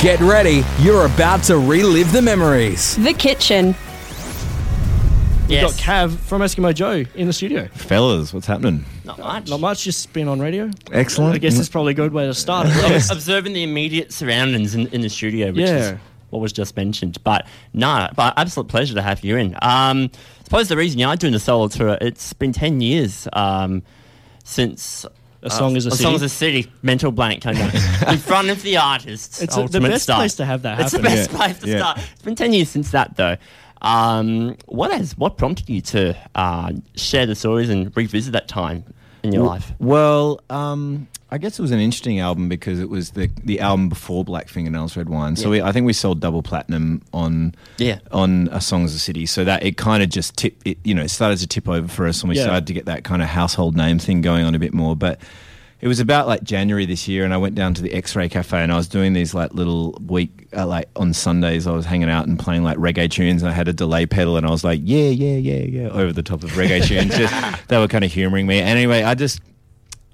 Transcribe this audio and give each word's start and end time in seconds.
Get 0.00 0.18
ready, 0.20 0.64
you're 0.80 1.06
about 1.06 1.44
to 1.44 1.58
relive 1.58 2.10
the 2.12 2.20
memories. 2.20 2.96
The 2.96 3.12
kitchen. 3.14 3.66
We've 5.42 5.50
Yes. 5.50 5.76
got 5.76 5.80
Kav 6.10 6.16
from 6.18 6.42
Eskimo 6.42 6.74
Joe 6.74 7.04
in 7.14 7.26
the 7.28 7.32
studio. 7.32 7.68
Fellas, 7.74 8.34
what's 8.34 8.46
happening? 8.48 8.84
Not 9.04 9.18
much. 9.20 9.48
Not 9.48 9.60
much, 9.60 9.84
just 9.84 10.12
been 10.12 10.26
on 10.26 10.40
radio. 10.40 10.70
Excellent. 10.92 11.34
I 11.34 11.38
guess 11.38 11.58
it's 11.58 11.68
probably 11.68 11.92
a 11.92 11.94
good 11.94 12.12
way 12.12 12.26
to 12.26 12.34
start. 12.34 12.66
Observing 13.10 13.52
the 13.52 13.62
immediate 13.62 14.12
surroundings 14.12 14.74
in, 14.74 14.88
in 14.88 15.02
the 15.02 15.08
studio, 15.08 15.48
which 15.52 15.58
Yeah. 15.68 15.76
is 15.76 15.98
what 16.30 16.40
was 16.40 16.52
just 16.52 16.76
mentioned. 16.76 17.18
But 17.22 17.46
no, 17.72 18.08
but 18.16 18.34
absolute 18.36 18.66
pleasure 18.68 18.94
to 18.94 19.02
have 19.02 19.22
you 19.22 19.36
in. 19.36 19.54
Um, 19.62 20.10
I 20.12 20.44
suppose 20.44 20.68
the 20.68 20.76
reason 20.76 20.98
you 20.98 21.06
are 21.06 21.16
doing 21.16 21.32
the 21.32 21.38
solo 21.40 21.68
tour, 21.68 21.96
it's 22.00 22.32
been 22.32 22.52
10 22.52 22.80
years 22.80 23.28
um, 23.34 23.82
since. 24.42 25.06
A 25.44 25.50
Song 25.50 25.76
is 25.76 25.84
a 25.86 25.90
a 25.90 25.92
song 25.92 26.14
is 26.14 26.32
City. 26.32 26.60
a 26.60 26.62
city. 26.62 26.72
Mental 26.82 27.12
blank 27.12 27.42
came 27.42 27.56
out 27.58 27.74
in 28.12 28.18
front 28.18 28.48
of 28.50 28.62
the 28.62 28.78
artists. 28.78 29.42
It's 29.42 29.56
a- 29.56 29.64
the 29.68 29.80
best 29.80 30.04
start. 30.04 30.18
place 30.20 30.34
to 30.36 30.44
have 30.46 30.62
that 30.62 30.80
It's 30.80 30.92
the 30.92 30.98
best 31.00 31.30
Yeah. 31.30 31.36
place 31.36 31.58
to 31.60 31.68
Yeah. 31.68 31.78
start. 31.78 31.98
It's 32.14 32.22
been 32.22 32.34
ten 32.34 32.52
years 32.52 32.70
since 32.70 32.90
that, 32.92 33.16
though. 33.16 33.36
Um, 33.82 34.56
what 34.66 34.90
has 34.92 35.16
what 35.18 35.36
prompted 35.36 35.68
you 35.68 35.80
to 35.82 36.16
uh, 36.34 36.72
share 36.96 37.26
the 37.26 37.34
stories 37.34 37.68
and 37.68 37.94
revisit 37.94 38.32
that 38.32 38.48
time 38.48 38.84
in 39.24 39.32
your 39.32 39.44
life? 39.44 39.72
Well, 39.80 40.40
um, 40.50 41.08
I 41.30 41.38
guess 41.38 41.58
it 41.58 41.62
was 41.62 41.72
an 41.72 41.80
interesting 41.80 42.20
album 42.20 42.48
because 42.48 42.78
it 42.78 42.88
was 42.88 43.10
the 43.12 43.28
the 43.42 43.58
album 43.60 43.88
before 43.88 44.24
Black 44.24 44.48
Fingernails 44.48 44.96
Red 44.96 45.08
Wine. 45.08 45.34
So 45.34 45.44
Yeah. 45.44 45.50
we, 45.50 45.62
I 45.62 45.72
think 45.72 45.86
we 45.86 45.92
sold 45.92 46.20
double 46.20 46.42
platinum 46.42 47.02
on 47.12 47.54
Yeah. 47.78 47.98
on 48.12 48.48
a 48.52 48.60
Song 48.60 48.84
as 48.84 48.94
a 48.94 48.98
City. 48.98 49.26
So 49.26 49.44
that 49.44 49.64
it 49.64 49.76
kind 49.76 50.02
of 50.02 50.08
just 50.10 50.36
tip 50.36 50.56
it, 50.64 50.78
you 50.84 50.94
know, 50.94 51.02
it 51.02 51.08
started 51.10 51.38
to 51.38 51.46
tip 51.48 51.68
over 51.68 51.88
for 51.88 52.06
us, 52.06 52.22
and 52.22 52.28
we 52.30 52.36
Yeah. 52.36 52.44
started 52.44 52.66
to 52.68 52.72
get 52.72 52.84
that 52.86 53.02
kind 53.02 53.20
of 53.22 53.28
household 53.28 53.76
name 53.76 53.98
thing 53.98 54.20
going 54.20 54.44
on 54.44 54.54
a 54.54 54.58
bit 54.60 54.74
more. 54.74 54.94
But 54.94 55.18
it 55.84 55.88
was 55.88 56.00
about 56.00 56.26
like 56.26 56.42
January 56.42 56.86
this 56.86 57.06
year, 57.06 57.26
and 57.26 57.34
I 57.34 57.36
went 57.36 57.56
down 57.56 57.74
to 57.74 57.82
the 57.82 57.92
X-Ray 57.92 58.30
Cafe, 58.30 58.56
and 58.56 58.72
I 58.72 58.76
was 58.76 58.88
doing 58.88 59.12
these 59.12 59.34
like 59.34 59.52
little 59.52 59.92
week, 60.06 60.48
uh, 60.56 60.66
like 60.66 60.88
on 60.96 61.12
Sundays, 61.12 61.66
I 61.66 61.72
was 61.72 61.84
hanging 61.84 62.08
out 62.08 62.26
and 62.26 62.38
playing 62.38 62.62
like 62.62 62.78
reggae 62.78 63.10
tunes, 63.10 63.42
and 63.42 63.50
I 63.50 63.54
had 63.54 63.68
a 63.68 63.74
delay 63.74 64.06
pedal, 64.06 64.38
and 64.38 64.46
I 64.46 64.50
was 64.50 64.64
like, 64.64 64.80
yeah, 64.82 65.10
yeah, 65.10 65.36
yeah, 65.36 65.62
yeah, 65.62 65.88
over 65.90 66.10
the 66.10 66.22
top 66.22 66.42
of 66.42 66.52
reggae 66.52 66.82
tunes. 66.88 67.14
Just, 67.14 67.68
they 67.68 67.76
were 67.76 67.86
kind 67.86 68.02
of 68.02 68.10
humouring 68.10 68.46
me. 68.46 68.60
Anyway, 68.60 69.02
I 69.02 69.14
just 69.14 69.42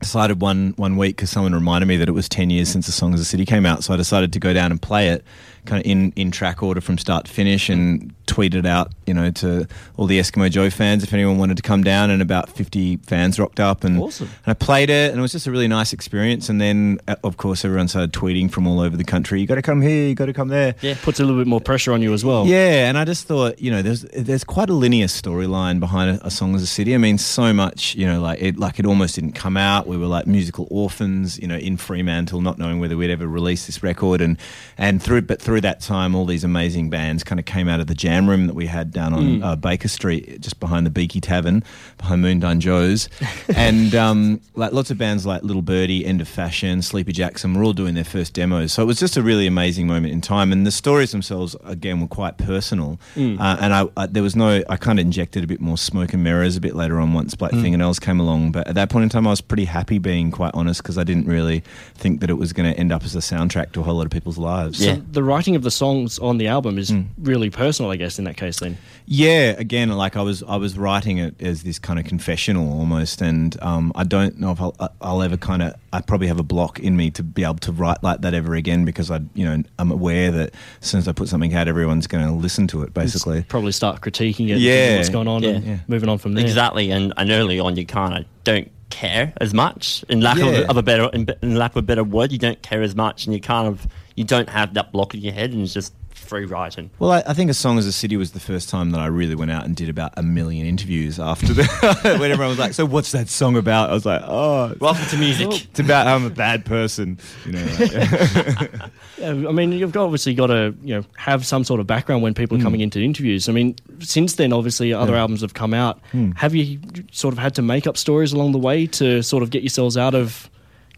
decided 0.01 0.41
one 0.41 0.75
one 0.77 0.97
week 0.97 1.15
because 1.15 1.31
someone 1.31 1.55
reminded 1.55 1.87
me 1.87 1.99
that 1.99 2.09
it 2.09 2.13
was 2.13 2.27
10 2.29 2.49
years 2.51 2.69
since 2.71 2.87
the 2.87 2.93
song 2.93 3.13
as 3.13 3.21
a 3.21 3.25
city 3.25 3.45
came 3.45 3.67
out 3.67 3.85
so 3.85 3.93
i 3.93 3.99
decided 3.99 4.33
to 4.33 4.41
go 4.41 4.55
down 4.55 4.71
and 4.71 4.81
play 4.81 5.09
it 5.09 5.23
kind 5.67 5.79
of 5.79 5.85
in 5.85 6.11
in 6.17 6.31
track 6.31 6.63
order 6.63 6.81
from 6.81 6.97
start 6.97 7.27
to 7.27 7.31
finish 7.31 7.69
and 7.69 8.15
tweet 8.31 8.55
it 8.55 8.65
out 8.65 8.93
you 9.07 9.13
know 9.13 9.29
to 9.31 9.67
all 9.97 10.07
the 10.07 10.19
eskimo 10.21 10.49
joe 10.49 10.71
fans 10.71 11.03
if 11.03 11.13
anyone 11.13 11.37
wanted 11.37 11.57
to 11.57 11.63
come 11.65 11.83
down 11.83 12.11
and 12.11 12.23
about 12.23 12.49
50 12.49 12.99
fans 12.99 13.39
rocked 13.41 13.59
up 13.59 13.83
and, 13.83 13.99
Awesome. 13.99 14.29
and 14.45 14.51
i 14.51 14.55
played 14.55 14.89
it 14.89 15.11
and 15.11 15.19
it 15.19 15.23
was 15.23 15.33
just 15.33 15.49
a 15.49 15.51
really 15.51 15.67
nice 15.67 15.93
experience 15.93 16.49
and 16.49 16.61
then 16.61 16.99
uh, 17.09 17.17
of 17.25 17.37
course 17.37 17.65
everyone 17.65 17.89
started 17.89 18.13
tweeting 18.13 18.49
from 18.51 18.67
all 18.69 18.79
over 18.81 18.97
the 18.97 19.03
country 19.05 19.41
you 19.41 19.47
got 19.49 19.57
to 19.57 19.63
come 19.63 19.81
here 19.83 20.07
you 20.09 20.15
got 20.15 20.27
to 20.27 20.33
come 20.33 20.49
there 20.49 20.75
Yeah. 20.81 20.95
Puts 21.03 21.19
a 21.19 21.25
little 21.25 21.41
bit 21.41 21.49
more 21.49 21.61
pressure 21.61 21.93
on 21.93 22.03
you 22.03 22.13
as 22.15 22.25
well. 22.25 22.47
yeah, 22.47 22.89
and 22.89 22.97
I 22.97 23.05
just 23.05 23.27
thought, 23.27 23.59
you 23.61 23.71
know, 23.71 23.83
there's 23.83 24.03
there's 24.17 24.45
quite 24.45 24.71
a 24.71 24.75
linear 24.75 25.07
storyline 25.07 25.81
behind 25.81 26.21
a, 26.21 26.27
a 26.27 26.31
song 26.31 26.55
as 26.55 26.63
a 26.63 26.67
city. 26.67 26.95
I 26.95 26.99
mean, 26.99 27.19
so 27.19 27.53
much, 27.53 27.95
you 27.97 28.07
know, 28.07 28.21
like 28.21 28.41
it 28.41 28.59
like 28.59 28.79
it 28.79 28.87
almost 28.87 29.15
didn't 29.17 29.33
come 29.33 29.57
out. 29.57 29.87
We 29.87 29.97
were 29.97 30.07
like 30.07 30.27
musical 30.27 30.69
orphans, 30.71 31.39
you 31.39 31.49
know, 31.49 31.57
in 31.57 31.77
Fremantle, 31.77 32.41
not 32.43 32.59
knowing 32.59 32.79
whether 32.81 32.97
we'd 32.97 33.11
ever 33.11 33.27
release 33.27 33.67
this 33.67 33.83
record, 33.83 34.21
and 34.21 34.37
and 34.79 35.03
through 35.03 35.23
but 35.23 35.41
through 35.43 35.63
that 35.63 35.81
time, 35.81 36.15
all 36.15 36.27
these 36.27 36.45
amazing 36.45 36.91
bands 36.91 37.25
kind 37.25 37.39
of 37.41 37.47
came 37.47 37.69
out 37.69 37.81
of 37.81 37.87
the 37.87 37.95
jam 37.95 38.20
room 38.29 38.47
that 38.47 38.55
we 38.55 38.67
had 38.67 38.91
down 38.93 39.13
on 39.15 39.43
uh, 39.43 39.57
Baker 39.57 39.89
Street, 39.89 40.41
just 40.41 40.61
behind 40.61 40.87
the 40.87 40.91
Beaky 40.91 41.21
Tavern, 41.21 41.63
behind 41.99 42.25
Moondyne 42.25 42.59
Joe's, 42.59 43.09
and 43.57 43.95
um, 43.95 44.41
like 44.55 44.73
lots 44.73 44.91
of 44.91 44.99
bands 44.99 45.27
like 45.27 45.43
Little 45.43 45.63
Birdy, 45.63 46.05
End 46.05 46.21
of 46.21 46.29
Fashion, 46.29 46.83
Sleepy 46.83 47.13
Jackson 47.13 47.55
were 47.55 47.65
all 47.65 47.73
doing 47.73 47.95
their 47.95 48.05
first 48.05 48.35
demos. 48.35 48.73
So 48.73 48.83
it 48.83 48.87
was 48.87 48.99
just 48.99 49.17
a 49.17 49.23
really 49.23 49.47
amazing 49.47 49.87
moment 49.87 50.13
in 50.13 50.21
time, 50.21 50.53
and 50.53 50.67
the 50.67 50.71
stories 50.71 51.13
themselves 51.13 51.57
again 51.65 52.01
were 52.01 52.07
quite 52.09 52.39
personal. 52.39 52.99
Uh, 53.17 53.57
and 53.61 53.75
I, 53.75 53.87
I 53.97 54.07
there 54.07 54.23
was 54.23 54.37
no 54.37 54.63
I 54.69 54.77
kind 54.77 54.99
of 54.99 55.05
injected 55.07 55.45
a 55.45 55.47
bit 55.47 55.61
more 55.61 55.79
smoke 55.79 56.13
and 56.13 56.23
mirrors 56.25 56.57
a 56.57 56.61
bit 56.61 56.75
later 56.75 56.99
on 57.01 57.13
once 57.13 57.35
Black 57.35 57.53
Fingernails 57.53 57.99
came 57.99 58.21
along. 58.21 58.53
But 58.53 58.67
at 58.69 58.75
that 58.75 58.91
point 58.91 59.05
in 59.05 59.09
time, 59.09 59.27
I 59.27 59.31
was 59.31 59.41
pretty 59.41 59.65
happy 59.67 59.99
being 59.99 60.31
quite 60.31 60.53
honest 60.55 60.83
because 60.83 60.99
I 60.99 61.05
didn't 61.05 61.27
really 61.27 61.63
think 61.95 62.21
that 62.21 62.31
it 62.31 62.35
was 62.35 62.53
going 62.53 62.73
to 62.73 62.79
end 62.79 62.93
up 62.93 63.05
as 63.05 63.15
a 63.15 63.21
soundtrack 63.21 63.73
to 63.73 63.81
a 63.81 63.83
whole 63.83 63.97
lot 63.97 64.05
of 64.07 64.11
people's 64.11 64.39
lives. 64.39 64.85
Yeah. 64.85 64.97
So 64.97 65.03
the 65.11 65.23
writing 65.23 65.57
of 65.57 65.63
the 65.63 65.71
songs 65.71 66.19
on 66.19 66.39
the 66.39 66.49
album 66.49 66.79
is 66.79 66.91
Hmm. 66.91 67.03
really 67.19 67.51
personal, 67.51 67.91
I 67.91 67.97
guess, 67.97 68.10
in 68.19 68.25
that 68.25 68.37
case. 68.37 68.59
Then 68.61 68.77
Yeah, 69.07 69.55
again, 69.59 69.89
like 69.91 70.17
I 70.17 70.23
was, 70.23 70.43
I 70.43 70.57
was 70.57 70.77
writing 70.79 71.19
it 71.19 71.41
as 71.41 71.63
this 71.63 71.79
kind 71.79 71.99
of 71.99 72.05
confessional 72.05 72.73
almost, 72.73 73.21
and 73.23 73.61
um, 73.63 73.93
I 73.95 74.05
don't 74.05 74.39
know 74.39 74.53
if 74.53 74.61
I'll, 74.61 74.75
I'll 75.01 75.23
ever 75.23 75.37
kind 75.37 75.63
of, 75.63 75.75
I 75.93 76.01
probably 76.01 76.27
have 76.29 76.39
a 76.39 76.43
block 76.45 76.79
in 76.81 76.97
me 76.97 77.11
to 77.13 77.23
be 77.23 77.43
able 77.45 77.55
to 77.57 77.73
write 77.73 78.03
like 78.03 78.21
that 78.23 78.35
ever 78.35 78.55
again 78.55 78.85
because 78.85 79.11
I, 79.11 79.21
you 79.35 79.45
know, 79.45 79.63
I'm 79.79 79.91
aware 79.91 80.31
that 80.31 80.55
as 80.83 80.89
soon 80.89 80.99
as 80.99 81.09
I 81.09 81.13
put 81.13 81.29
something 81.29 81.55
out, 81.55 81.69
everyone's 81.69 82.07
going 82.07 82.27
to 82.27 82.33
listen 82.33 82.67
to 82.69 82.83
it, 82.83 82.95
basically. 82.95 83.43
probably 83.45 83.73
start 83.73 84.01
critiquing 84.01 84.51
it, 84.51 84.59
Yeah. 84.59 84.73
thinking 84.75 84.97
what's 84.97 85.09
going 85.09 85.29
on, 85.29 85.45
and 85.45 85.65
Yeah. 85.65 85.71
Yeah. 85.73 85.79
moving 85.89 86.09
on 86.09 86.19
from 86.19 86.35
there. 86.35 86.45
Exactly, 86.45 86.91
and, 86.91 87.13
and 87.17 87.31
early 87.31 87.59
on 87.61 87.77
you 87.77 87.87
kind 87.87 88.19
of 88.19 88.25
don't 88.45 88.71
care 88.91 89.33
as 89.41 89.55
much. 89.55 90.05
In 90.09 90.21
lack 90.21 90.39
Yeah. 90.39 90.47
of, 90.47 90.71
of 90.71 90.77
a 90.77 90.83
better, 90.83 91.09
in, 91.13 91.29
in 91.43 91.55
lack 91.55 91.71
of 91.73 91.77
a 91.77 91.83
better 91.83 92.03
word, 92.05 92.33
you 92.33 92.39
don't 92.39 92.61
care 92.63 92.83
as 92.83 92.95
much, 92.97 93.25
and 93.27 93.35
you 93.35 93.41
kind 93.41 93.69
of 93.69 93.87
you 94.17 94.25
don't 94.25 94.49
have 94.49 94.75
that 94.75 94.93
block 94.93 95.15
in 95.15 95.21
your 95.21 95.33
head, 95.33 95.53
and 95.53 95.63
it's 95.63 95.73
just 95.73 95.95
free 96.31 96.45
writing. 96.45 96.91
Well, 97.01 97.11
I, 97.11 97.25
I 97.27 97.35
think 97.35 97.51
A 97.51 97.55
Song 97.55 97.77
as 97.77 97.87
a 97.87 97.93
City 97.93 98.17
was 98.17 98.31
the 98.31 98.41
first 98.41 98.69
time 98.69 98.93
that 98.93 99.01
I 99.01 99.07
really 99.07 99.35
went 99.35 99.51
out 99.51 99.65
and 99.65 99.75
did 99.75 99.89
about 99.89 100.15
a 100.17 100.23
million 100.23 100.65
interviews 100.65 101.19
after 101.19 101.53
the 101.53 101.65
when 102.21 102.31
everyone 102.31 102.51
was 102.51 102.59
like, 102.59 102.73
"So 102.73 102.87
what's 102.87 103.11
that 103.11 103.29
song 103.29 103.57
about?" 103.57 103.91
I 103.91 103.95
was 103.95 104.07
like, 104.07 104.23
"Oh, 104.25 104.73
Welcome 104.81 105.07
to 105.07 105.17
music. 105.19 105.49
it's 105.71 105.81
about 105.81 106.07
how 106.07 106.15
I'm 106.15 106.25
a 106.25 106.31
bad 106.31 106.65
person," 106.65 107.19
you 107.45 107.53
know. 107.53 107.67
like- 107.81 108.71
Yeah, 109.19 109.31
I 109.31 109.53
mean, 109.53 109.73
you've 109.73 109.95
obviously 109.97 110.33
got 110.33 110.47
to 110.47 110.75
you 110.83 110.95
know 110.95 111.05
have 111.17 111.45
some 111.45 111.65
sort 111.65 111.81
of 111.81 111.87
background 111.89 112.23
when 112.23 112.33
people 112.33 112.57
are 112.57 112.61
hmm. 112.61 112.65
coming 112.65 112.81
into 112.81 113.01
interviews. 113.01 113.49
I 113.49 113.53
mean, 113.53 113.75
since 113.99 114.37
then, 114.37 114.53
obviously, 114.53 114.95
other 114.95 115.17
albums 115.17 115.41
have 115.41 115.55
come 115.55 115.75
out. 115.75 116.01
Hmm. 116.13 116.31
Have 116.37 116.55
you 116.55 116.81
sort 117.11 117.35
of 117.35 117.39
had 117.39 117.57
to 117.57 117.63
make 117.63 117.89
up 117.89 117.97
stories 117.97 118.33
along 118.33 118.53
the 118.53 118.59
way 118.59 118.87
to 118.87 119.23
sort 119.23 119.43
of 119.43 119.51
get 119.51 119.63
yourselves 119.63 119.97
out 119.97 120.15
of 120.15 120.49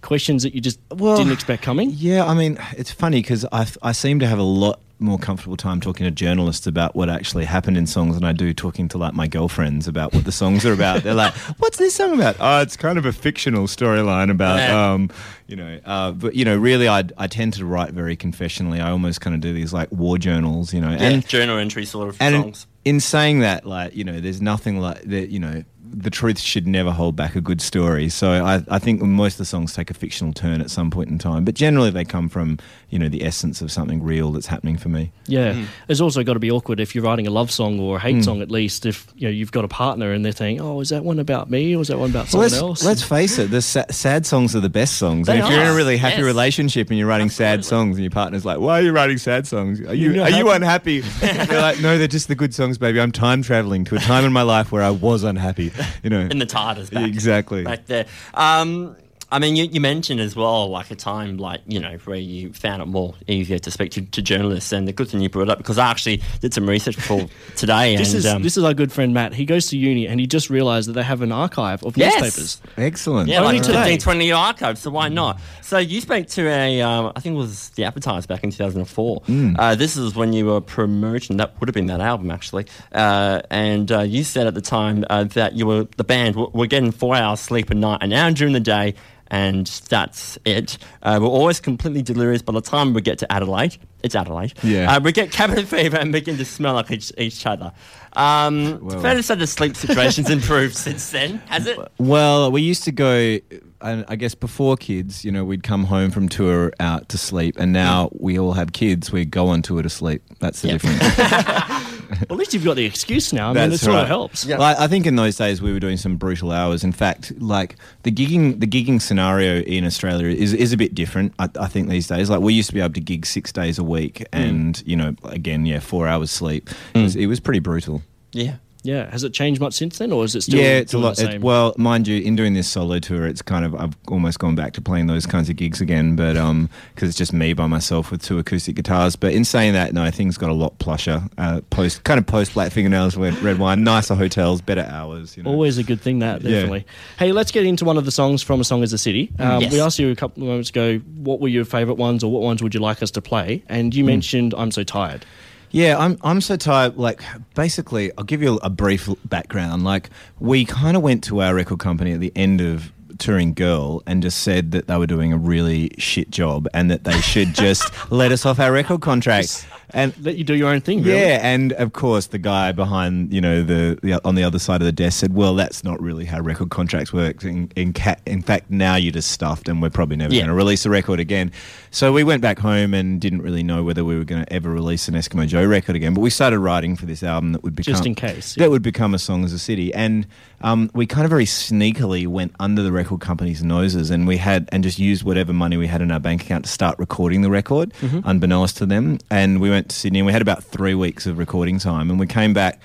questions 0.03 0.43
that 0.43 0.55
you 0.55 0.61
just 0.61 0.79
Well, 0.91 1.17
didn't 1.17 1.33
expect 1.33 1.63
coming? 1.63 1.91
Yeah, 1.95 2.27
I 2.27 2.35
mean, 2.35 2.59
it's 2.77 2.91
funny 2.91 3.23
because 3.23 3.47
I, 3.51 3.67
I 3.83 3.93
seem 3.93 4.21
to 4.21 4.27
have 4.27 4.39
a 4.39 4.45
lot 4.45 4.79
more 5.03 5.19
comfortable 5.19 5.57
time 5.57 5.81
talking 5.81 6.05
to 6.05 6.11
journalists 6.11 6.67
about 6.67 6.95
what 6.97 7.09
actually 7.09 7.45
happened 7.45 7.77
in 7.77 7.87
songs 7.87 8.15
than 8.15 8.25
I 8.25 8.33
do 8.33 8.55
talking 8.55 8.89
to 8.89 8.99
like 8.99 9.15
my 9.15 9.27
girlfriends 9.27 9.87
about 9.89 10.13
what 10.15 10.25
the 10.25 10.33
songs 10.33 10.65
are 10.65 10.73
about. 10.73 11.03
They're 11.03 11.15
like, 11.15 11.33
"What's 11.59 11.79
this 11.79 11.95
song 11.95 12.15
about?" 12.15 12.37
Oh, 12.41 12.61
it's 12.61 12.77
kind 12.77 12.99
of 12.99 13.05
a 13.07 13.13
fictional 13.13 13.67
storyline 13.67 14.31
about, 14.31 14.61
um, 14.71 15.11
you 15.47 15.57
know. 15.57 15.81
Uh, 15.85 16.13
but 16.13 16.35
you 16.35 16.45
know, 16.45 16.57
really, 16.57 16.89
I 16.89 17.05
I 17.19 17.27
tend 17.27 17.55
to 17.55 17.65
write 17.65 17.93
very 17.93 18.17
confessionally. 18.17 18.81
I 18.81 18.91
almost 18.91 19.21
kind 19.21 19.35
of 19.35 19.41
do 19.41 19.53
these 19.53 19.73
like 19.73 19.91
war 19.93 20.19
journals, 20.19 20.73
you 20.73 20.81
know, 20.81 20.91
Yeah, 20.91 21.03
and 21.09 21.27
journal 21.27 21.59
entry 21.59 21.85
sort 21.85 22.09
of 22.09 22.17
and 22.21 22.35
in, 22.35 22.43
songs. 22.43 22.67
in 22.85 23.01
saying 23.01 23.41
that, 23.41 23.67
like 23.67 23.95
you 23.95 24.05
know, 24.05 24.21
there's 24.21 24.41
nothing 24.41 24.79
like 24.81 25.03
that. 25.03 25.29
You 25.31 25.39
know, 25.41 25.65
the 25.95 26.09
truth 26.11 26.39
should 26.39 26.67
never 26.67 26.91
hold 26.91 27.17
back 27.17 27.37
a 27.37 27.41
good 27.43 27.61
story. 27.61 28.09
So 28.09 28.31
I, 28.31 28.63
I 28.71 28.79
think 28.79 29.03
most 29.03 29.35
of 29.35 29.39
the 29.39 29.45
songs 29.45 29.75
take 29.75 29.91
a 29.91 29.95
fictional 29.95 30.33
turn 30.33 30.63
at 30.63 30.71
some 30.71 30.91
point 30.91 31.11
in 31.11 31.19
time, 31.19 31.45
but 31.45 31.55
generally 31.55 31.91
they 31.91 32.05
come 32.05 32.31
from 32.31 32.59
you 32.93 32.99
know 32.99 33.09
the 33.09 33.25
essence 33.25 33.63
of 33.63 33.73
something 33.73 34.03
real 34.03 34.33
that's 34.33 34.47
happening 34.47 34.77
for 34.77 34.91
me. 34.91 35.11
Yeah, 35.27 35.65
it's 35.89 36.01
also 36.01 36.23
got 36.23 36.35
to 36.35 36.39
be 36.39 36.51
awkward 36.51 36.79
if 36.79 36.95
you're 36.95 37.03
writing 37.03 37.27
a 37.27 37.31
love 37.31 37.51
song 37.51 37.81
or 37.81 37.97
a 37.97 37.99
hate 37.99 38.23
song. 38.23 38.43
At 38.43 38.51
least 38.51 38.85
if 38.85 39.11
you 39.17 39.27
know 39.27 39.33
you've 39.33 39.51
got 39.51 39.65
a 39.65 39.69
partner 39.69 40.13
and 40.13 40.23
they're 40.23 40.33
saying, 40.33 40.61
"Oh, 40.61 40.81
is 40.81 40.91
that 40.91 41.03
one 41.03 41.19
about 41.19 41.51
me 41.51 41.75
or 41.75 41.81
is 41.81 41.89
that 41.89 41.99
one 41.99 42.11
about 42.11 42.31
Well, 42.33 42.49
someone 42.49 42.51
let's, 42.51 42.83
else?" 42.83 42.85
let's 42.85 43.03
face 43.03 43.39
it, 43.39 43.51
the 43.51 43.63
sa- 43.63 43.87
sad 43.91 44.27
songs 44.27 44.55
are 44.55 44.61
the 44.61 44.69
best 44.69 44.99
songs. 44.99 45.27
They 45.27 45.39
and 45.39 45.43
if 45.43 45.51
you're 45.51 45.63
in 45.63 45.69
a 45.69 45.75
really 45.75 45.97
happy 45.97 46.19
yes. 46.19 46.27
relationship 46.27 46.91
and 46.91 46.99
you're 46.99 47.09
writing 47.09 47.31
sad 47.31 47.65
songs 47.65 47.97
and 47.97 48.05
your 48.05 48.11
partner's 48.11 48.45
like, 48.45 48.59
"Why 48.59 48.81
are 48.81 48.83
you 48.83 48.93
writing 48.93 49.17
sad 49.17 49.47
songs? 49.47 49.81
Are 49.81 49.95
you 49.95 50.13
You're 50.13 50.25
are 50.25 50.31
you 50.31 50.51
unhappy?" 50.51 51.03
you're 51.23 51.61
like, 51.63 51.81
"No, 51.81 51.97
they're 51.97 52.09
just 52.09 52.29
the 52.29 52.35
good 52.35 52.55
songs, 52.55 52.77
baby. 52.77 53.01
I'm 53.01 53.13
time 53.13 53.43
traveling 53.43 53.85
to 53.87 53.97
a 53.97 54.01
time 54.01 54.27
in 54.27 54.35
my 54.35 54.43
life 54.43 54.71
where 54.71 54.83
I 54.83 54.91
was 54.91 55.23
unhappy." 55.23 55.73
You 56.03 56.11
know, 56.11 56.21
in 56.21 56.39
the 56.39 56.47
TARDIS 56.47 56.91
back, 56.93 57.09
exactly. 57.09 57.65
back 57.65 57.87
there. 57.87 58.05
Um, 58.35 58.97
I 59.33 59.39
mean, 59.39 59.57
you, 59.57 59.65
you 59.65 59.81
mentioned 59.81 60.21
as 60.21 60.37
well, 60.37 60.69
like 60.69 60.91
a 60.91 60.95
time 60.95 61.39
like 61.39 61.63
you 61.67 61.81
know 61.81 61.97
where 62.05 62.19
you 62.19 62.53
found 62.53 62.83
it 62.83 62.87
more 62.87 63.15
easier 63.27 63.59
to 63.59 63.71
speak 63.71 63.91
to, 63.93 64.03
to 64.03 64.23
journalists, 64.23 64.73
and 64.73 64.87
the 64.87 64.93
good 64.93 65.09
thing 65.09 65.21
you 65.21 65.29
brought 65.31 65.49
up 65.49 65.59
because 65.59 65.79
I 65.79 65.91
actually 65.91 66.23
did 66.41 66.53
some 66.55 66.69
research 66.69 66.97
for 66.97 67.27
today, 67.57 67.97
This 67.97 68.11
and 68.11 68.19
is 68.19 68.27
um, 68.27 68.43
this 68.43 68.57
is 68.57 68.65
our 68.65 68.75
good 68.75 68.93
friend 68.93 69.15
Matt. 69.15 69.33
He 69.35 69.45
goes 69.47 69.67
to 69.69 69.79
uni 69.79 70.07
and 70.07 70.21
he 70.21 70.27
just 70.27 70.51
realised 70.51 70.89
that 70.89 70.93
they 70.93 71.03
have 71.03 71.23
an 71.23 71.33
archive 71.33 71.83
of 71.83 71.97
Yes. 71.97 72.21
newspapers. 72.21 72.61
Excellent. 72.77 73.29
Yeah, 73.29 73.41
Only 73.41 73.55
like 73.59 73.63
today. 73.67 73.83
15, 73.97 73.99
20 73.99 74.25
year 74.27 74.35
archive, 74.35 74.77
so 74.79 74.91
why 74.91 75.09
not? 75.09 75.41
So 75.63 75.79
you 75.79 76.01
spoke 76.03 76.27
to 76.29 76.49
a, 76.49 76.83
um, 76.83 77.13
I 77.17 77.21
think 77.21 77.35
it 77.35 77.39
was 77.39 77.71
The 77.71 77.85
Appetizer 77.85 78.27
back 78.27 78.45
in 78.45 78.51
2004. 78.51 79.23
Uh, 79.59 79.75
this 79.75 79.97
is 79.97 80.15
when 80.15 80.33
you 80.35 80.47
were 80.47 80.61
promoting, 80.61 81.39
that 81.39 81.59
would 81.59 81.69
have 81.69 81.75
been 81.75 81.87
that 81.87 82.01
album 82.01 82.31
actually. 82.31 82.67
Uh, 82.93 83.41
and 83.51 83.91
uh, 83.91 84.01
you 84.01 84.25
said 84.25 84.47
at 84.47 84.55
the 84.55 84.61
time 84.61 85.05
uh, 85.09 85.25
that 85.25 85.55
you 85.55 85.65
were, 85.67 85.87
the 85.97 86.05
band 86.05 86.37
were, 86.37 86.49
were 86.49 86.67
getting 86.67 86.91
four 86.93 87.15
hours 87.17 87.41
sleep 87.41 87.71
a 87.71 87.75
night, 87.75 87.99
and 88.03 88.13
an 88.13 88.19
hour 88.19 88.31
during 88.33 88.53
the 88.53 88.61
day, 88.61 88.95
and 89.33 89.67
that's 89.89 90.39
it. 90.45 90.77
Uh, 91.03 91.19
we're 91.21 91.27
always 91.27 91.59
completely 91.59 92.03
delirious 92.03 92.43
by 92.43 92.53
the 92.53 92.61
time 92.61 92.93
we 92.93 93.01
get 93.01 93.19
to 93.19 93.33
Adelaide. 93.33 93.79
It's 94.03 94.15
Adelaide. 94.15 94.53
Yeah. 94.63 94.93
Uh, 94.97 95.01
we 95.01 95.11
get 95.11 95.33
cabin 95.33 95.65
fever 95.75 95.97
and 95.97 96.13
begin 96.13 96.37
to 96.37 96.45
smell 96.45 96.75
like 96.75 96.91
each, 96.91 97.11
each 97.17 97.47
other. 97.47 97.73
Um, 98.13 98.79
Well- 98.83 99.01
fair 99.01 99.15
to 99.15 99.23
say 99.23 99.35
the 99.35 99.47
sleep 99.47 99.75
situation's 99.75 100.29
improved 100.39 100.77
since 100.77 101.11
then, 101.11 101.39
has 101.47 101.67
it? 101.67 101.79
Well, 101.99 102.53
we 102.53 102.61
used 102.63 102.85
to 102.85 102.93
go. 102.93 103.39
I 103.83 104.05
I 104.09 104.17
guess 104.17 104.35
before 104.35 104.77
kids, 104.77 105.25
you 105.25 105.33
know, 105.33 105.45
we'd 105.45 105.63
come 105.63 105.85
home 105.85 106.11
from 106.11 106.29
tour 106.29 106.73
out 106.81 107.09
to 107.11 107.19
sleep, 107.19 107.57
and 107.59 107.73
now 107.73 108.11
we 108.13 108.39
all 108.39 108.53
have 108.53 108.73
kids. 108.73 109.11
We 109.13 109.25
go 109.25 109.49
on 109.49 109.63
tour 109.63 109.83
to 109.83 109.89
sleep. 109.91 110.23
That's 110.41 110.63
the 110.63 110.69
Yeah. 110.69 110.73
difference. 110.75 111.19
Well, 111.19 112.23
at 112.31 112.37
least 112.37 112.53
you've 112.55 112.65
got 112.65 112.77
the 112.77 112.85
excuse 112.85 113.33
now. 113.33 113.51
I 113.51 113.53
mean, 113.55 113.65
it 113.65 113.69
That's 113.71 113.83
sort 113.83 113.95
right. 113.95 114.03
of 114.03 114.09
helps. 114.09 114.45
Yeah. 114.45 114.59
Well, 114.59 114.67
I 114.79 114.85
I 114.85 114.89
think 114.89 115.07
in 115.07 115.17
those 115.17 115.37
days 115.37 115.61
we 115.63 115.73
were 115.73 115.81
doing 115.81 115.97
some 115.97 116.17
brutal 116.17 116.53
hours. 116.53 116.85
In 116.85 116.93
fact, 116.93 117.33
like 117.41 117.77
the 118.03 118.13
gigging, 118.13 118.61
the 118.61 118.67
gigging 118.67 119.01
scenario 119.01 119.63
in 119.63 119.85
Australia 119.85 120.29
is 120.29 120.53
is 120.53 120.73
a 120.73 120.77
bit 120.77 120.95
different. 120.95 121.33
I, 121.39 121.49
I 121.59 121.69
think 121.69 121.89
these 121.89 122.07
days, 122.07 122.31
like 122.31 122.41
we 122.41 122.53
used 122.55 122.69
to 122.69 122.75
be 122.75 122.81
able 122.81 122.95
to 122.95 123.01
gig 123.01 123.27
six 123.27 123.53
days 123.53 123.79
a 123.79 123.85
week, 123.85 124.19
hmm. 124.33 124.39
and 124.39 124.83
you 124.87 124.97
know, 124.97 125.15
again, 125.25 125.67
yeah, 125.67 125.81
four 125.81 126.07
hours 126.07 126.31
sleep. 126.31 126.69
Hmm. 126.93 126.99
It, 126.99 127.03
was, 127.03 127.17
it 127.17 127.27
was 127.27 127.41
pretty 127.41 127.61
brutal. 127.61 128.03
Yeah. 128.33 128.57
Yeah. 128.83 129.11
Has 129.11 129.23
it 129.25 129.33
changed 129.33 129.61
much 129.61 129.75
since 129.75 129.99
then, 129.99 130.13
or 130.13 130.25
is 130.25 130.35
it 130.35 130.43
still? 130.43 130.59
yeah, 130.59 130.79
it's 130.79 130.93
a 130.93 130.99
lot. 130.99 131.19
It, 131.19 131.41
well, 131.41 131.75
mind 131.79 132.09
you, 132.09 132.21
in 132.21 132.37
doing 132.37 132.55
this 132.55 132.69
solo 132.69 132.99
tour, 132.99 133.27
it's 133.27 133.43
kind 133.43 133.65
of 133.65 133.75
I've 133.75 133.97
almost 134.09 134.39
gone 134.39 134.55
back 134.55 134.73
to 134.75 134.81
playing 134.81 135.07
those 135.07 135.25
kinds 135.27 135.49
of 135.49 135.57
gigs 135.57 135.81
again, 135.81 136.17
but 136.17 136.37
um, 136.37 136.69
because 136.95 137.09
it's 137.09 137.19
just 137.19 137.33
me 137.33 137.53
by 137.53 137.67
myself 137.67 138.11
with 138.11 138.23
two 138.23 138.39
acoustic 138.39 138.75
guitars. 138.77 139.15
But 139.17 139.35
in 139.35 139.45
saying 139.45 139.75
that, 139.75 139.93
no, 139.95 140.11
things 140.11 140.37
got 140.37 140.51
a 140.51 140.55
lot 140.55 140.79
plusher. 140.79 141.23
Uh, 141.39 141.61
post 141.71 142.05
kind 142.05 142.19
of 142.19 142.27
post 142.27 142.55
black 142.55 142.73
fingernails, 142.73 143.17
red 143.17 143.39
red 143.39 143.59
wine, 143.59 143.85
nicer 143.85 144.15
hotels, 144.15 144.61
better 144.61 144.87
hours. 144.89 145.37
You 145.37 145.45
know. 145.45 145.51
Always 145.51 145.79
a 145.79 145.85
good 145.85 146.01
thing, 146.01 146.19
that 146.21 146.43
Yeah. 146.43 146.81
Hey, 147.19 147.33
let's 147.33 147.53
get 147.53 147.65
into 147.65 147.85
one 147.85 147.97
of 147.97 148.05
the 148.05 148.11
songs 148.11 148.43
from 148.43 148.61
A 148.61 148.65
Song 148.65 148.83
as 148.83 148.93
a 148.93 148.99
City. 148.99 149.33
Um, 149.39 149.63
Yes. 149.63 149.73
We 149.73 149.81
asked 149.81 149.99
you 149.99 150.11
a 150.11 150.17
couple 150.17 150.43
of 150.43 150.49
moments 150.49 150.71
ago, 150.71 150.99
what 151.17 151.41
were 151.41 151.49
your 151.49 151.65
favourite 151.65 151.99
ones, 151.99 152.25
or 152.25 152.33
what 152.33 152.43
ones 152.43 152.63
would 152.63 152.75
you 152.75 152.81
like 152.81 153.03
us 153.03 153.11
to 153.13 153.23
play? 153.23 153.63
And 153.69 153.95
you 153.95 154.05
mentioned 154.05 154.55
"I'm 154.57 154.71
So 154.71 154.83
Tired." 154.83 155.25
Yeah, 155.73 155.99
I'm 155.99 156.19
I'm 156.23 156.41
so 156.41 156.57
tired. 156.57 156.97
Like, 156.97 157.23
basically, 157.55 158.13
I'll 158.17 158.25
give 158.25 158.43
you 158.43 158.61
a, 158.63 158.71
brief 158.71 159.09
background. 159.25 159.85
Like, 159.85 160.11
we 160.39 160.65
kind 160.65 160.97
of 160.97 161.03
went 161.03 161.25
to 161.25 161.43
our 161.43 161.55
record 161.55 161.79
company 161.79 162.13
at 162.13 162.21
the 162.21 162.33
end 162.37 162.61
of 162.61 162.93
touring 163.19 163.55
Girl 163.55 164.03
and 164.07 164.23
just 164.23 164.41
said 164.41 164.73
that 164.73 164.87
they 164.87 164.97
were 164.97 165.07
doing 165.07 165.33
a 165.33 165.39
really 165.39 165.93
shit 165.99 166.31
job 166.31 166.69
and 166.75 166.91
that 166.91 167.05
they 167.05 167.21
should 167.21 167.55
just 167.55 167.91
let 168.11 168.33
us 168.33 168.45
off 168.45 168.59
our 168.59 168.73
record 168.73 169.01
contract. 169.01 169.67
And 169.95 170.15
Let 170.23 170.37
you 170.37 170.45
do 170.45 170.55
your 170.55 170.71
own 170.71 170.81
thing, 170.81 171.03
really. 171.03 171.19
yeah, 171.21 171.39
and 171.43 171.73
of 171.75 171.93
course 171.93 172.29
the 172.29 172.39
guy 172.39 172.73
behind 172.73 173.33
you 173.33 173.41
know 173.41 173.63
the, 173.63 173.99
the 174.03 174.21
on 174.27 174.35
the 174.35 174.43
other 174.45 174.59
side 174.59 174.81
of 174.81 174.87
the 174.87 174.93
desk 174.93 175.19
said, 175.21 175.35
"Well, 175.35 175.55
that's 175.55 175.85
not 175.85 176.01
really 176.01 176.25
how 176.25 176.41
record 176.41 176.71
contracts 176.71 177.13
work. 177.13 177.45
In 177.45 177.71
in, 177.77 177.93
ca- 177.93 178.17
in 178.27 178.43
fact, 178.43 178.71
now 178.71 178.97
you're 178.97 179.13
just 179.13 179.31
stuffed, 179.31 179.69
and 179.69 179.83
we're 179.83 179.91
probably 179.91 180.17
never 180.17 180.33
Yeah. 180.33 180.41
going 180.41 180.49
to 180.49 180.55
release 180.55 180.87
a 180.87 180.91
record 180.91 181.21
again." 181.21 181.53
So 181.91 182.11
we 182.13 182.25
went 182.25 182.41
back 182.41 182.59
home 182.59 182.95
and 182.95 183.21
didn't 183.21 183.43
really 183.43 183.63
know 183.63 183.83
whether 183.85 184.03
we 184.03 184.17
were 184.17 184.25
going 184.25 184.45
to 184.45 184.51
ever 184.53 184.71
release 184.71 185.09
an 185.09 185.15
Eskimo 185.15 185.47
Joe 185.47 185.65
record 185.67 185.95
again. 185.95 186.15
But 186.15 186.23
we 186.23 186.31
started 186.31 186.59
writing 186.59 186.97
for 186.97 187.05
this 187.05 187.23
album 187.23 187.53
that 187.53 187.63
would 187.63 187.75
become 187.75 187.93
Just 187.93 188.07
in 188.07 188.15
case, 188.15 188.55
that 188.55 188.71
would 188.71 188.83
become 188.83 189.13
a 189.15 189.19
song 189.19 189.45
as 189.45 189.53
a 189.53 189.59
city, 189.59 189.93
and 189.93 190.27
um, 190.63 190.91
we 190.95 191.07
kind 191.07 191.25
of 191.27 191.31
very 191.31 191.45
sneakily 191.45 192.27
went 192.27 192.53
under 192.61 192.83
the 192.83 192.93
record 192.93 193.21
company's 193.21 193.63
noses, 193.63 194.11
and 194.11 194.27
we 194.27 194.39
had 194.39 194.69
and 194.73 194.83
just 194.83 194.99
used 194.99 195.23
whatever 195.23 195.53
money 195.53 195.77
we 195.77 195.87
had 195.87 196.01
in 196.01 196.11
our 196.11 196.21
bank 196.21 196.43
account 196.43 196.65
to 196.65 196.71
start 196.71 196.99
recording 196.99 197.43
the 197.43 197.51
record, 197.51 197.93
Mm-hmm. 198.01 198.21
unbeknownst 198.25 198.77
to 198.79 198.87
them. 198.87 199.19
And 199.31 199.61
we 199.61 199.69
went 199.71 199.82
to 199.91 199.97
Sydney, 199.97 200.19
and 200.21 200.27
we 200.27 200.33
had 200.33 200.43
about 200.43 200.63
three 200.65 200.95
weeks 200.95 201.27
of 201.27 201.39
recording 201.39 201.79
time, 201.79 202.11
and 202.11 202.19
we 202.21 202.27
came 202.27 202.53
back, 202.53 202.81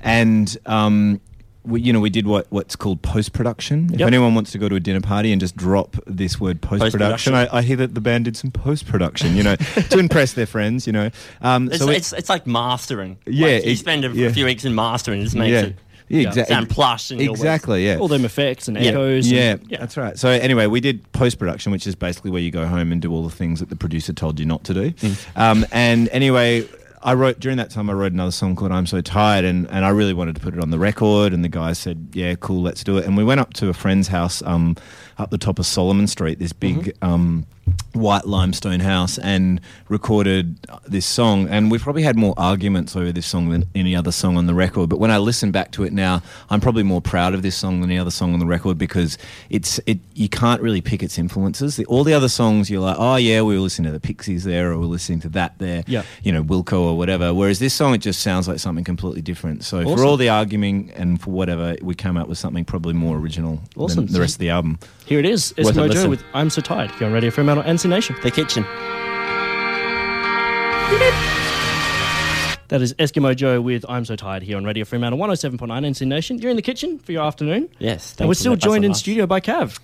and 0.00 0.56
um, 0.66 1.20
we, 1.64 1.80
you 1.82 1.92
know, 1.92 2.00
we 2.00 2.08
did 2.10 2.26
what 2.26 2.46
what's 2.50 2.74
called 2.76 3.02
post 3.02 3.32
production. 3.32 3.90
If 3.92 4.00
Yep. 4.00 4.06
anyone 4.06 4.34
wants 4.34 4.50
to 4.52 4.58
go 4.58 4.68
to 4.68 4.74
a 4.76 4.80
dinner 4.80 5.00
party 5.02 5.30
and 5.32 5.40
just 5.40 5.56
drop 5.56 5.96
this 6.06 6.40
word 6.40 6.60
post 6.62 6.90
production, 6.92 7.34
I, 7.34 7.58
I 7.58 7.62
hear 7.62 7.76
that 7.76 7.94
the 7.94 8.00
band 8.00 8.24
did 8.24 8.36
some 8.36 8.50
post 8.50 8.86
production, 8.86 9.36
you 9.36 9.42
know, 9.42 9.56
to 9.90 9.98
impress 9.98 10.32
their 10.32 10.46
friends, 10.46 10.86
you 10.86 10.92
know. 10.92 11.10
Um, 11.42 11.68
It's, 11.68 11.78
so 11.78 11.90
it's, 11.90 12.12
it's 12.14 12.28
like 12.30 12.46
mastering. 12.46 13.18
Yeah, 13.26 13.46
Like 13.48 13.64
you 13.66 13.72
it- 13.72 13.76
spend 13.78 14.04
a, 14.04 14.08
yeah. 14.10 14.32
few 14.32 14.46
weeks 14.46 14.64
in 14.64 14.74
mastering, 14.74 15.20
it 15.20 15.24
just 15.24 15.36
makes 15.36 15.52
yeah, 15.52 15.60
it 15.66 15.76
yeah, 16.10 16.20
Yeah. 16.22 16.28
exactly. 16.28 16.54
sound 16.54 16.68
plush. 16.70 17.10
And 17.10 17.20
Exactly, 17.20 17.86
yeah. 17.86 17.96
All 17.98 18.08
them 18.08 18.24
effects 18.24 18.68
and 18.68 18.76
Yeah. 18.76 18.90
echoes. 18.90 19.26
and- 19.26 19.34
Yeah, 19.36 19.56
yeah. 19.68 19.78
that's 19.78 19.96
right. 19.96 20.18
So 20.18 20.28
anyway, 20.28 20.66
we 20.66 20.80
did 20.80 21.10
post 21.12 21.38
production, 21.38 21.72
which 21.72 21.86
is 21.86 21.94
basically 21.94 22.30
where 22.30 22.42
you 22.42 22.50
go 22.50 22.66
home 22.66 22.92
and 22.92 23.00
do 23.00 23.12
all 23.12 23.22
the 23.22 23.34
things 23.34 23.60
that 23.60 23.70
the 23.70 23.76
producer 23.76 24.12
told 24.12 24.38
you 24.38 24.44
not 24.44 24.64
to 24.64 24.74
do. 24.74 24.92
Um, 25.36 25.64
and 25.72 26.08
anyway, 26.12 26.64
I 27.02 27.14
wrote 27.14 27.40
during 27.40 27.56
that 27.56 27.70
time. 27.70 27.88
I 27.88 27.94
wrote 27.94 28.12
another 28.12 28.30
song 28.30 28.54
called 28.54 28.72
"I'm 28.72 28.84
So 28.86 29.00
Tired," 29.00 29.46
and, 29.46 29.66
and 29.70 29.86
I 29.86 29.88
really 29.88 30.12
wanted 30.12 30.34
to 30.34 30.40
put 30.42 30.52
it 30.52 30.60
on 30.60 30.68
the 30.70 30.78
record. 30.78 31.32
And 31.32 31.42
the 31.42 31.48
guys 31.48 31.78
said, 31.78 32.08
"Yeah, 32.12 32.34
cool, 32.34 32.60
let's 32.60 32.84
do 32.84 32.98
it." 32.98 33.06
And 33.06 33.16
we 33.16 33.24
went 33.24 33.40
up 33.40 33.54
to 33.54 33.70
a 33.70 33.72
friend's 33.72 34.08
house 34.08 34.42
um, 34.44 34.76
up 35.16 35.30
the 35.30 35.38
top 35.38 35.58
of 35.58 35.64
Solomon 35.64 36.06
Street, 36.06 36.38
this 36.38 36.52
big. 36.52 36.92
Um, 37.00 37.46
white 37.92 38.24
limestone 38.26 38.80
house 38.80 39.18
and 39.18 39.60
recorded 39.88 40.56
this 40.86 41.06
song. 41.06 41.48
And 41.48 41.70
we 41.70 41.78
probably 41.78 42.02
had 42.02 42.16
more 42.16 42.34
arguments 42.36 42.94
over 42.96 43.12
this 43.12 43.26
song 43.26 43.48
than 43.50 43.64
any 43.74 43.94
other 43.96 44.12
song 44.12 44.36
on 44.36 44.46
the 44.46 44.54
record. 44.54 44.88
But 44.88 44.98
when 45.00 45.10
i 45.10 45.18
listen 45.18 45.50
back 45.50 45.70
to 45.72 45.84
it 45.84 45.92
now 45.92 46.22
i'm 46.50 46.60
probably 46.60 46.82
more 46.82 47.00
proud 47.00 47.34
of 47.34 47.42
this 47.42 47.56
song 47.56 47.80
than 47.80 47.90
any 47.90 47.98
other 47.98 48.10
song 48.10 48.32
on 48.32 48.38
the 48.40 48.46
record 48.46 48.78
because 48.78 49.18
it's 49.50 49.80
it 49.86 49.98
you 50.14 50.28
can't 50.28 50.60
really 50.62 50.80
pick 50.80 51.02
its 51.02 51.18
influences. 51.18 51.76
The- 51.76 51.84
all 51.86 52.04
the 52.04 52.14
other 52.14 52.28
songs 52.28 52.70
you're 52.70 52.80
like 52.80 52.96
oh 52.98 53.16
yeah 53.16 53.42
we 53.42 53.54
were 53.54 53.60
listening 53.60 53.86
to 53.86 53.92
the 53.92 54.00
pixies 54.00 54.44
there 54.44 54.70
or 54.70 54.74
we 54.78 54.80
we're 54.86 54.92
listening 54.92 55.20
to 55.20 55.28
that 55.30 55.58
there 55.58 55.82
Yeah. 55.86 56.02
you 56.22 56.32
know 56.32 56.42
wilco 56.44 56.80
or 56.80 56.96
whatever. 56.96 57.34
Whereas 57.34 57.58
this 57.58 57.74
song 57.74 57.94
it 57.94 57.98
just 57.98 58.20
sounds 58.20 58.46
like 58.48 58.58
something 58.58 58.84
completely 58.84 59.22
different. 59.22 59.64
So 59.64 59.82
for 59.84 60.04
all 60.04 60.16
the 60.16 60.28
arguing 60.28 60.90
and 60.96 61.20
for 61.20 61.30
whatever 61.30 61.76
we 61.82 61.94
came 61.94 62.16
up 62.16 62.28
with 62.28 62.38
something 62.38 62.64
probably 62.64 62.94
more 62.94 63.16
original 63.18 63.60
Awesome. 63.76 64.06
than 64.06 64.12
the 64.14 64.20
rest 64.20 64.34
of 64.36 64.38
the 64.40 64.50
album 64.50 64.78
Here 65.10 65.18
it 65.18 65.26
is. 65.26 65.52
Worth 65.58 65.76
a 65.76 65.80
Eskimo 65.80 65.88
listen. 65.88 66.08
with 66.10 66.22
I'm 66.34 66.50
So 66.50 66.62
Tired. 66.62 66.88
Here 66.92 67.04
on 67.08 67.12
Radio 67.12 67.32
Fremantle 67.32 67.64
and 67.66 67.80
C 67.80 67.88
Nation. 67.88 68.14
The 68.22 68.30
kitchen. 68.30 68.62
That 72.68 72.80
is 72.80 72.94
Eskimo 72.94 73.34
Joe 73.34 73.60
with 73.60 73.84
I'm 73.88 74.04
So 74.04 74.14
Tired 74.14 74.44
here 74.44 74.56
on 74.56 74.64
Radio 74.64 74.84
Fremantle 74.84 75.18
107.9 75.18 75.58
NC 75.84 76.06
Nation. 76.06 76.38
You're 76.38 76.50
in 76.50 76.56
the 76.56 76.62
kitchen 76.62 77.00
for 77.00 77.10
your 77.10 77.24
afternoon. 77.24 77.68
Yes. 77.80 78.14
and 78.20 78.28
we're 78.28 78.34
still 78.34 78.52
That's 78.52 78.62
joined 78.64 78.84
a 78.84 78.86
in 78.86 78.92
laugh. 78.92 78.98
studio 79.00 79.26
by 79.26 79.40
Kav. 79.40 79.80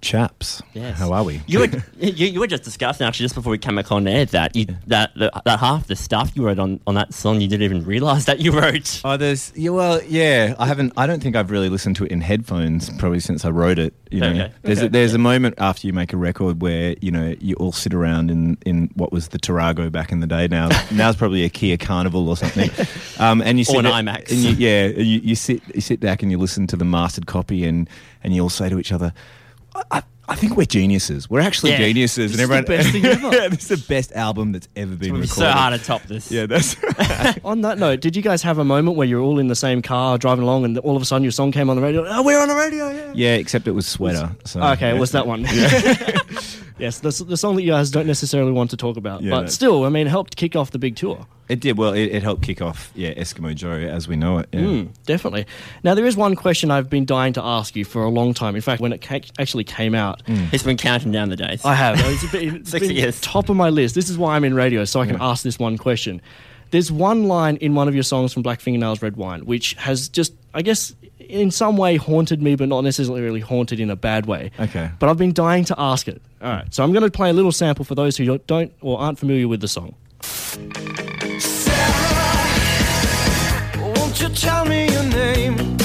Chaps 0.00 0.62
Yes. 0.72 0.98
how 0.98 1.12
are 1.12 1.24
we 1.24 1.42
You 1.46 1.60
were 1.60 1.66
you, 1.98 2.26
you 2.26 2.40
were 2.40 2.46
just 2.46 2.62
discussing 2.62 3.06
actually 3.06 3.24
just 3.24 3.34
before 3.34 3.50
we 3.50 3.58
came 3.58 3.76
back 3.76 3.92
on 3.92 4.06
air 4.08 4.24
that 4.26 4.56
you 4.56 4.66
that, 4.86 5.10
that 5.16 5.32
that 5.44 5.58
half 5.60 5.86
the 5.86 5.96
stuff 5.96 6.32
you 6.34 6.44
wrote 6.44 6.58
on, 6.58 6.80
on 6.86 6.94
that 6.94 7.12
song 7.12 7.40
you 7.40 7.48
didn't 7.48 7.62
even 7.64 7.84
realise 7.84 8.24
that 8.24 8.40
you 8.40 8.52
wrote. 8.52 9.00
Oh, 9.04 9.16
there's 9.16 9.52
yeah. 9.54 9.70
Well, 9.70 10.00
yeah. 10.04 10.54
I 10.58 10.66
haven't. 10.66 10.92
I 10.96 11.06
don't 11.06 11.22
think 11.22 11.36
I've 11.36 11.50
really 11.50 11.68
listened 11.68 11.96
to 11.96 12.04
it 12.04 12.10
in 12.12 12.20
headphones 12.20 12.90
probably 12.98 13.20
since 13.20 13.44
I 13.44 13.50
wrote 13.50 13.78
it. 13.78 13.92
You 14.10 14.20
know, 14.20 14.30
Okay. 14.30 14.52
there's 14.62 14.78
Okay. 14.78 14.86
a, 14.86 14.90
there's 14.90 15.14
a 15.14 15.18
moment 15.18 15.54
after 15.58 15.86
you 15.86 15.92
make 15.92 16.12
a 16.12 16.16
record 16.16 16.62
where 16.62 16.96
you 17.00 17.10
know 17.10 17.34
you 17.40 17.54
all 17.56 17.72
sit 17.72 17.92
around 17.94 18.30
in 18.30 18.56
in 18.64 18.90
what 18.94 19.12
was 19.12 19.28
the 19.28 19.38
Tarago 19.38 19.90
back 19.92 20.12
in 20.12 20.20
the 20.20 20.26
day. 20.26 20.48
Now 20.48 20.68
now 20.92 21.08
it's 21.10 21.18
probably 21.18 21.44
a 21.44 21.48
Kia 21.50 21.76
Carnival 21.76 22.28
or 22.28 22.36
something. 22.36 22.70
Um, 23.20 23.42
and 23.42 23.58
you 23.58 23.64
sit 23.66 23.76
Or 23.76 23.78
an 23.80 23.84
there- 23.84 23.92
IMAX. 24.14 24.30
And 24.30 24.38
you, 24.38 24.50
yeah, 24.52 24.86
you, 24.86 25.20
you 25.20 25.34
sit 25.34 25.60
you 25.74 25.82
sit 25.82 26.00
back 26.00 26.22
and 26.22 26.30
you 26.32 26.38
listen 26.38 26.66
to 26.68 26.76
the 26.76 26.86
mastered 26.86 27.26
copy 27.26 27.64
and 27.66 27.86
and 28.24 28.34
you 28.34 28.40
all 28.40 28.48
say 28.48 28.70
to 28.70 28.78
each 28.78 28.92
other. 28.92 29.12
I, 29.90 29.98
I, 29.98 30.02
I 30.28 30.34
think 30.36 30.56
we're 30.56 30.64
geniuses. 30.64 31.28
We're 31.28 31.40
actually 31.40 31.72
Yeah. 31.72 31.78
geniuses, 31.78 32.32
This 32.32 32.40
and 32.40 32.52
is 32.52 32.66
the 32.66 32.72
everyone. 32.72 32.82
best 32.82 32.92
thing 32.92 33.04
ever. 33.04 33.36
yeah, 33.42 33.48
this 33.48 33.68
is 33.70 33.80
the 33.80 33.86
best 33.88 34.12
album 34.12 34.52
that's 34.52 34.68
ever 34.76 34.94
been 34.94 35.08
It 35.08 35.12
would 35.12 35.20
be 35.22 35.26
recorded. 35.26 35.28
so 35.28 35.50
hard 35.50 35.78
to 35.80 35.84
top 35.84 36.02
this. 36.04 36.30
Yeah, 36.30 36.46
that's 36.46 36.76
On 37.44 37.62
that 37.62 37.78
note, 37.78 38.00
did 38.00 38.14
you 38.14 38.22
guys 38.22 38.42
have 38.42 38.58
a 38.58 38.64
moment 38.64 38.96
where 38.96 39.06
you're 39.08 39.20
all 39.20 39.38
in 39.40 39.48
the 39.48 39.56
same 39.56 39.82
car 39.82 40.18
driving 40.18 40.44
along 40.44 40.64
and 40.64 40.78
all 40.78 40.94
of 40.94 41.02
a 41.02 41.04
sudden 41.04 41.24
your 41.24 41.32
song 41.32 41.50
came 41.50 41.68
on 41.68 41.74
the 41.76 41.82
radio? 41.82 42.04
Oh, 42.06 42.22
we're 42.22 42.40
on 42.40 42.46
the 42.48 42.54
radio, 42.54 42.90
yeah. 42.90 43.12
yeah. 43.14 43.34
Except 43.34 43.66
it 43.66 43.72
was 43.72 43.86
sweater. 43.88 44.30
So, 44.44 44.60
Okay, 44.62 44.88
yeah. 44.90 44.94
it 44.94 45.00
was 45.00 45.10
that 45.12 45.26
one. 45.26 45.40
yes, 46.78 47.00
the, 47.00 47.24
the 47.26 47.36
song 47.36 47.56
that 47.56 47.62
you 47.62 47.70
guys 47.72 47.90
don't 47.90 48.06
necessarily 48.06 48.52
want 48.52 48.70
to 48.70 48.76
talk 48.76 48.96
about. 48.96 49.22
Yeah, 49.22 49.30
but 49.30 49.40
no. 49.42 49.46
still, 49.48 49.84
I 49.84 49.88
mean, 49.88 50.06
it 50.06 50.10
helped 50.10 50.36
kick 50.36 50.56
off 50.56 50.70
the 50.70 50.78
big 50.78 50.96
tour. 50.96 51.26
It 51.50 51.60
did 51.60 51.76
well. 51.76 51.92
It, 51.92 52.04
it 52.06 52.22
helped 52.22 52.42
kick 52.42 52.62
off, 52.62 52.90
yeah, 52.94 53.12
Eskimo 53.14 53.54
Joe 53.54 53.72
as 53.72 54.06
we 54.08 54.16
know 54.16 54.38
it. 54.38 54.48
Yeah. 54.52 54.60
Mm, 54.60 54.88
definitely. 55.04 55.46
Now, 55.82 55.94
there 55.94 56.06
is 56.06 56.16
one 56.16 56.36
question 56.36 56.70
I've 56.70 56.88
been 56.88 57.04
dying 57.04 57.32
to 57.34 57.42
ask 57.44 57.74
you 57.76 57.84
for 57.84 58.02
a 58.04 58.08
long 58.08 58.34
time. 58.34 58.54
In 58.54 58.62
fact, 58.62 58.80
when 58.80 58.92
it 58.92 59.02
ca- 59.02 59.20
actually 59.38 59.64
came 59.64 59.94
out, 59.94 60.22
He's 60.50 60.62
been 60.62 60.76
counting 60.76 61.12
down 61.12 61.28
the 61.28 61.36
days. 61.36 61.64
I 61.64 61.74
have. 61.74 61.96
It's, 61.98 62.22
a 62.24 62.28
bit, 62.28 62.54
it's 62.54 62.70
Six 62.70 62.86
been 62.86 62.96
years. 62.96 63.20
top 63.20 63.48
of 63.48 63.56
my 63.56 63.68
list. 63.70 63.94
This 63.94 64.08
is 64.08 64.16
why 64.16 64.36
I'm 64.36 64.44
in 64.44 64.54
radio, 64.54 64.84
so 64.84 65.00
I 65.00 65.06
can 65.06 65.16
ask 65.20 65.42
this 65.42 65.58
one 65.58 65.76
question. 65.76 66.22
There's 66.70 66.92
one 66.92 67.24
line 67.24 67.56
in 67.56 67.74
one 67.74 67.88
of 67.88 67.94
your 67.94 68.04
songs 68.04 68.32
from 68.32 68.42
Black 68.42 68.60
Fingernails 68.60 69.02
Red 69.02 69.16
Wine, 69.16 69.44
which 69.44 69.74
has 69.74 70.08
just, 70.08 70.32
I 70.54 70.62
guess, 70.62 70.94
in 71.18 71.50
some 71.50 71.76
way 71.76 71.96
haunted 71.96 72.40
me, 72.42 72.54
but 72.54 72.68
not 72.68 72.82
necessarily 72.84 73.22
really 73.22 73.40
haunted 73.40 73.80
in 73.80 73.90
a 73.90 73.96
bad 73.96 74.26
way. 74.26 74.52
Okay. 74.60 74.88
But 75.00 75.08
I've 75.08 75.18
been 75.18 75.32
dying 75.32 75.64
to 75.64 75.74
ask 75.78 76.06
it. 76.06 76.22
All 76.40 76.48
right. 76.48 76.72
So 76.72 76.84
I'm 76.84 76.92
going 76.92 77.02
to 77.04 77.10
play 77.10 77.28
a 77.30 77.32
little 77.32 77.50
sample 77.50 77.84
for 77.84 77.96
those 77.96 78.16
who 78.16 78.38
don't 78.46 78.72
or 78.80 79.00
aren't 79.00 79.18
familiar 79.18 79.48
with 79.48 79.60
the 79.60 79.68
song. 79.68 79.96
Tell 84.40 84.64
me 84.64 84.90
your 84.90 85.04
name? 85.04 85.76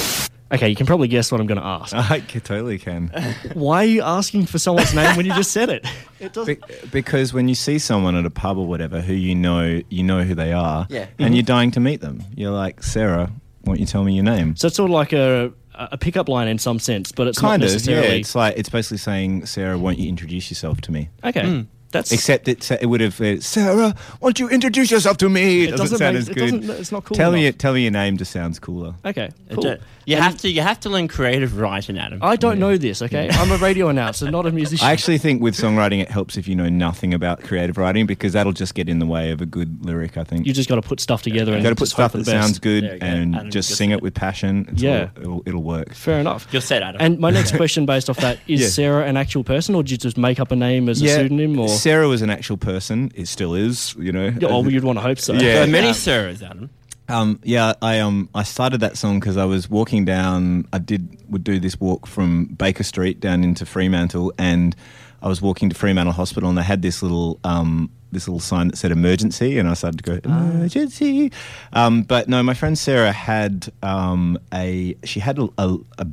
Okay, 0.51 0.69
you 0.69 0.75
can 0.75 0.85
probably 0.85 1.07
guess 1.07 1.31
what 1.31 1.41
I'm 1.41 1.47
going 1.47 1.59
to 1.59 1.65
ask. 1.65 1.93
I 2.11 2.19
totally 2.19 2.77
can. 2.77 3.07
Why 3.53 3.83
are 3.83 3.87
you 3.87 4.01
asking 4.01 4.45
for 4.45 4.59
someone's 4.59 4.93
name 4.93 5.15
when 5.17 5.25
you 5.25 5.33
just 5.33 5.51
said 5.51 5.69
it? 5.69 5.85
It 6.17 6.31
doesn't. 6.31 6.65
Be- 6.65 6.75
because 6.91 7.33
when 7.33 7.49
you 7.49 7.55
see 7.55 7.77
someone 7.77 8.15
at 8.15 8.25
a 8.25 8.29
pub 8.29 8.57
or 8.57 8.65
whatever 8.65 9.01
who 9.01 9.13
you 9.13 9.35
know, 9.35 9.81
you 9.89 10.01
know 10.01 10.23
who 10.23 10.33
they 10.33 10.53
are, 10.53 10.87
Yeah. 10.89 11.01
and 11.01 11.09
mm-hmm. 11.17 11.33
you're 11.33 11.43
dying 11.43 11.71
to 11.71 11.81
meet 11.81 11.99
them. 11.99 12.23
You're 12.35 12.53
like, 12.53 12.81
Sarah, 12.81 13.31
won't 13.65 13.81
you 13.81 13.85
tell 13.85 14.05
me 14.05 14.13
your 14.13 14.23
name? 14.23 14.55
So 14.55 14.67
it's 14.67 14.77
sort 14.77 14.89
of 14.89 14.93
like 14.93 15.11
a 15.11 15.51
a 15.75 15.89
a 15.91 15.97
pickup 15.97 16.29
line 16.29 16.47
in 16.47 16.57
some 16.57 16.79
sense, 16.79 17.11
but 17.11 17.27
it's 17.27 17.37
kind 17.37 17.61
not 17.61 17.65
of. 17.65 17.71
Yeah, 17.71 17.95
necessarily. 17.95 18.19
it's 18.21 18.33
like 18.33 18.57
it's 18.57 18.69
basically 18.69 18.97
saying, 18.97 19.45
Sarah, 19.45 19.77
won't 19.77 19.99
you 19.99 20.07
introduce 20.07 20.49
yourself 20.49 20.79
to 20.81 20.91
me? 20.93 21.09
okay, 21.23 21.45
hmm. 21.45 21.61
That's 21.95 22.11
Except 22.11 22.47
it, 22.47 22.69
it 22.71 22.85
would 22.85 23.01
have 23.01 23.19
uh, 23.21 23.39
Sarah, 23.41 23.95
won't 24.21 24.39
you 24.39 24.49
introduce 24.49 24.91
yourself 24.91 25.17
to 25.17 25.29
me? 25.29 25.63
It 25.65 25.71
doesn't 25.77 25.97
sound 25.97 26.13
make- 26.15 26.21
as 26.21 26.29
good. 26.29 26.61
doesn't- 26.61 26.69
it's 26.81 26.91
not 26.91 27.03
cool 27.05 27.15
Tell 27.15 27.31
me, 27.31 27.51
tell 27.51 27.73
me 27.73 27.81
your 27.83 27.91
name. 27.91 28.17
Just 28.17 28.31
sounds 28.31 28.59
cooler. 28.59 28.93
okay. 29.05 29.29
Cool. 29.51 29.63
do- 29.63 29.77
You 30.05 30.17
have 30.17 30.37
to 30.41 30.49
you 30.49 30.61
have 30.61 30.79
to 30.81 30.89
learn 30.89 31.07
creative 31.07 31.57
writing, 31.57 31.97
Adam. 31.97 32.19
I 32.21 32.35
don't 32.35 32.59
know 32.59 32.77
this. 32.77 33.01
Okay, 33.01 33.27
I'm 33.31 33.51
a 33.51 33.57
radio 33.57 33.89
announcer, 33.89 34.29
not 34.29 34.45
a 34.45 34.51
musician. 34.61 34.85
I 34.87 34.91
actually 34.91 35.17
think 35.17 35.41
with 35.41 35.55
songwriting, 35.55 35.99
it 36.01 36.09
helps 36.11 36.37
if 36.37 36.47
you 36.47 36.55
know 36.55 36.69
nothing 36.69 37.13
about 37.13 37.41
creative 37.41 37.77
writing 37.77 38.05
because 38.05 38.33
that'll 38.33 38.51
just 38.53 38.75
get 38.75 38.87
in 38.87 38.99
the 38.99 39.05
way 39.07 39.31
of 39.31 39.41
a 39.41 39.45
good 39.47 39.83
lyric. 39.85 40.17
I 40.17 40.23
think 40.23 40.45
you 40.45 40.53
just 40.53 40.69
got 40.69 40.75
to 40.75 40.81
put 40.83 40.99
stuff 40.99 41.21
together 41.23 41.53
and 41.53 41.63
got 41.63 41.69
to 41.69 41.75
put 41.75 41.87
stuff 41.87 42.13
that 42.13 42.25
sounds 42.25 42.59
good 42.59 42.83
go. 42.83 42.97
and 43.05 43.35
Adam 43.35 43.49
just 43.51 43.65
just 43.69 43.77
sing 43.79 43.89
it 43.91 44.01
with 44.01 44.13
passion. 44.13 44.67
It's 44.71 44.81
Yeah. 44.81 45.09
all- 45.17 45.21
it'll, 45.21 45.43
it'll 45.47 45.63
work. 45.63 45.93
Fair 45.95 46.19
enough. 46.19 46.47
You're 46.51 46.61
set, 46.61 46.83
Adam. 46.83 47.01
And 47.01 47.17
my 47.19 47.31
next 47.31 47.55
question, 47.61 47.85
based 47.87 48.09
off 48.09 48.17
that, 48.17 48.37
is 48.47 48.61
Yeah. 48.61 48.67
Sarah 48.67 49.05
an 49.07 49.17
actual 49.17 49.43
person, 49.43 49.73
or 49.75 49.81
did 49.81 49.91
you 49.91 49.97
just 49.97 50.17
make 50.17 50.39
up 50.39 50.51
a 50.51 50.55
name 50.55 50.87
as 50.89 51.01
a 51.01 51.07
pseudonym? 51.07 51.57
Or 51.59 51.67
Sarah 51.85 52.07
was 52.07 52.23
an 52.23 52.31
actual 52.31 52.57
person. 52.57 53.11
It 53.13 53.27
still 53.27 53.53
is. 53.53 53.93
You 53.99 54.11
know. 54.11 54.25
Yeah, 54.39 54.47
well, 54.47 54.67
you'd 54.67 54.83
want 54.83 54.97
to 54.97 55.03
hope 55.03 55.19
so. 55.19 55.33
Yeah. 55.33 55.39
there 55.39 55.63
are 55.65 55.67
many 55.67 55.89
Um, 55.89 55.93
Sarahs, 55.93 56.41
Adam. 56.41 56.71
Um, 57.07 57.39
yeah, 57.43 57.73
I 57.83 57.99
um 57.99 58.27
I 58.33 58.41
started 58.41 58.79
that 58.79 58.97
song 58.97 59.19
because 59.19 59.37
I 59.37 59.45
was 59.45 59.69
walking 59.69 60.03
down. 60.05 60.67
I 60.73 60.79
did 60.79 61.01
would 61.29 61.43
do 61.43 61.59
this 61.59 61.79
walk 61.79 62.07
from 62.07 62.45
Baker 62.45 62.81
Street 62.83 63.19
down 63.19 63.43
into 63.43 63.67
Fremantle, 63.67 64.33
and 64.39 64.75
I 65.21 65.27
was 65.27 65.43
walking 65.43 65.69
to 65.69 65.75
Fremantle 65.75 66.13
Hospital, 66.13 66.49
and 66.49 66.57
they 66.57 66.63
had 66.63 66.81
this 66.81 67.03
little 67.03 67.39
um 67.43 67.91
this 68.11 68.27
little 68.27 68.39
sign 68.39 68.69
that 68.69 68.77
said 68.77 68.91
emergency, 68.91 69.59
and 69.59 69.69
I 69.69 69.75
started 69.75 70.03
to 70.03 70.11
go 70.11 70.19
emergency. 70.27 71.31
Um, 71.73 72.01
but 72.01 72.27
no, 72.27 72.41
my 72.41 72.55
friend 72.55 72.75
Sarah 72.75 73.11
had 73.11 73.71
um 73.83 74.39
a 74.51 74.95
she 75.03 75.19
had 75.19 75.37
a, 75.37 75.47
a, 75.59 75.77
a 75.99 76.07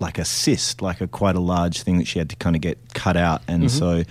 like 0.00 0.16
a 0.18 0.24
cyst, 0.24 0.80
like 0.80 1.02
a 1.02 1.06
quite 1.06 1.36
a 1.36 1.40
large 1.40 1.82
thing 1.82 1.98
that 1.98 2.06
she 2.06 2.18
had 2.18 2.30
to 2.30 2.36
kind 2.36 2.56
of 2.56 2.62
get 2.62 2.78
cut 2.94 3.18
out, 3.18 3.42
and 3.46 3.70
so. 3.70 4.04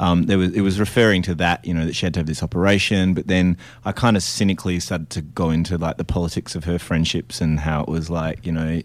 Um, 0.00 0.24
there 0.24 0.38
was 0.38 0.52
it 0.54 0.62
was 0.62 0.80
referring 0.80 1.22
to 1.22 1.34
that, 1.36 1.64
you 1.64 1.74
know, 1.74 1.84
that 1.86 1.94
she 1.94 2.06
had 2.06 2.14
to 2.14 2.20
have 2.20 2.26
this 2.26 2.42
operation. 2.42 3.14
But 3.14 3.26
then 3.28 3.56
I 3.84 3.92
kind 3.92 4.16
of 4.16 4.22
cynically 4.22 4.80
started 4.80 5.10
to 5.10 5.20
go 5.20 5.50
into 5.50 5.76
like 5.78 5.96
the 5.98 6.04
politics 6.04 6.54
of 6.54 6.64
her 6.64 6.78
friendships 6.78 7.40
and 7.40 7.60
how 7.60 7.82
it 7.82 7.88
was 7.88 8.08
like, 8.10 8.44
you 8.46 8.52
know, 8.52 8.80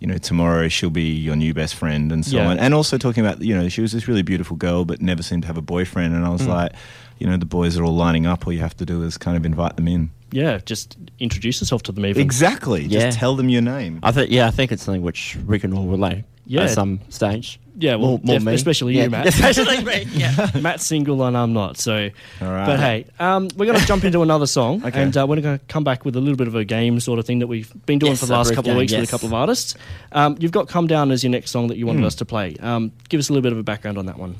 you 0.00 0.06
know, 0.06 0.18
tomorrow 0.18 0.68
she'll 0.68 0.90
be 0.90 1.10
your 1.10 1.34
new 1.36 1.52
best 1.54 1.74
friend 1.74 2.12
and 2.12 2.24
so 2.24 2.36
Yeah. 2.36 2.48
on. 2.48 2.58
And 2.58 2.72
also 2.74 2.98
talking 2.98 3.24
about, 3.26 3.40
you 3.42 3.54
know, 3.56 3.68
she 3.68 3.80
was 3.80 3.92
this 3.92 4.06
really 4.06 4.22
beautiful 4.22 4.56
girl, 4.56 4.84
but 4.84 5.00
never 5.02 5.22
seemed 5.24 5.42
to 5.42 5.46
have 5.48 5.56
a 5.56 5.62
boyfriend. 5.62 6.14
And 6.14 6.24
I 6.24 6.28
was 6.28 6.46
like, 6.46 6.72
you 7.18 7.26
know, 7.26 7.36
the 7.36 7.46
boys 7.46 7.76
are 7.78 7.82
all 7.84 7.96
lining 7.96 8.26
up. 8.26 8.46
All 8.46 8.52
you 8.52 8.60
have 8.60 8.76
to 8.76 8.84
do 8.86 9.02
is 9.02 9.18
kind 9.18 9.36
of 9.36 9.44
invite 9.44 9.74
them 9.76 9.88
in. 9.88 10.10
yeah, 10.30 10.58
just 10.66 10.96
introduce 11.18 11.60
yourself 11.60 11.82
to 11.84 11.92
them. 11.92 12.04
Even 12.06 12.22
Exactly. 12.22 12.84
Yeah. 12.84 13.06
Just 13.06 13.18
tell 13.18 13.34
them 13.34 13.48
your 13.48 13.62
name. 13.62 13.98
I 14.02 14.12
think 14.12 14.30
yeah, 14.30 14.46
I 14.46 14.50
think 14.50 14.70
it's 14.70 14.82
something 14.84 15.02
which 15.02 15.36
we 15.46 15.58
can 15.58 15.72
all 15.72 15.86
relate. 15.86 16.24
Yeah. 16.46 16.62
at 16.64 16.70
some 16.70 17.00
stage. 17.08 17.58
Yeah, 17.80 17.94
well, 17.94 18.08
More- 18.10 18.20
more 18.24 18.34
def- 18.36 18.44
me. 18.44 18.54
especially 18.54 18.96
Yeah, 18.96 19.04
you, 19.04 19.10
Matt. 19.10 19.26
Especially 19.28 19.84
me. 19.84 20.06
Yeah. 20.12 20.50
Matt's 20.60 20.84
single 20.84 21.22
and 21.22 21.36
I'm 21.36 21.52
not. 21.52 21.76
So, 21.78 22.10
All 22.42 22.48
right. 22.48 22.66
but 22.66 22.80
hey, 22.80 23.06
um, 23.20 23.48
we're 23.56 23.66
going 23.66 23.78
to 23.78 23.86
jump 23.86 24.02
into 24.04 24.20
another 24.22 24.46
song, 24.48 24.82
Okay. 24.84 25.00
and 25.00 25.16
uh, 25.16 25.26
we're 25.28 25.40
going 25.40 25.58
to 25.60 25.64
come 25.66 25.84
back 25.84 26.04
with 26.04 26.16
a 26.16 26.20
little 26.20 26.36
bit 26.36 26.48
of 26.48 26.56
a 26.56 26.64
game 26.64 26.98
sort 26.98 27.20
of 27.20 27.24
thing 27.24 27.38
that 27.38 27.46
we've 27.46 27.72
been 27.86 28.00
doing 28.00 28.12
Yes, 28.12 28.20
for 28.20 28.26
the 28.26 28.32
last 28.32 28.48
brief 28.48 28.56
couple 28.56 28.70
of 28.72 28.74
game, 28.74 28.78
weeks 28.80 28.92
with 28.92 29.08
a 29.08 29.10
couple 29.10 29.28
of 29.28 29.34
artists. 29.34 29.76
Um, 30.10 30.36
you've 30.40 30.50
got 30.52 30.66
"Come 30.68 30.88
Down" 30.88 31.12
as 31.12 31.22
your 31.22 31.30
next 31.30 31.52
song 31.52 31.68
that 31.68 31.76
you 31.78 31.86
wanted 31.86 32.04
us 32.04 32.16
to 32.16 32.24
play. 32.24 32.56
Um, 32.60 32.90
give 33.08 33.20
us 33.20 33.28
a 33.28 33.32
little 33.32 33.42
bit 33.42 33.52
of 33.52 33.58
a 33.58 33.62
background 33.62 33.96
on 33.96 34.06
that 34.06 34.18
one. 34.18 34.36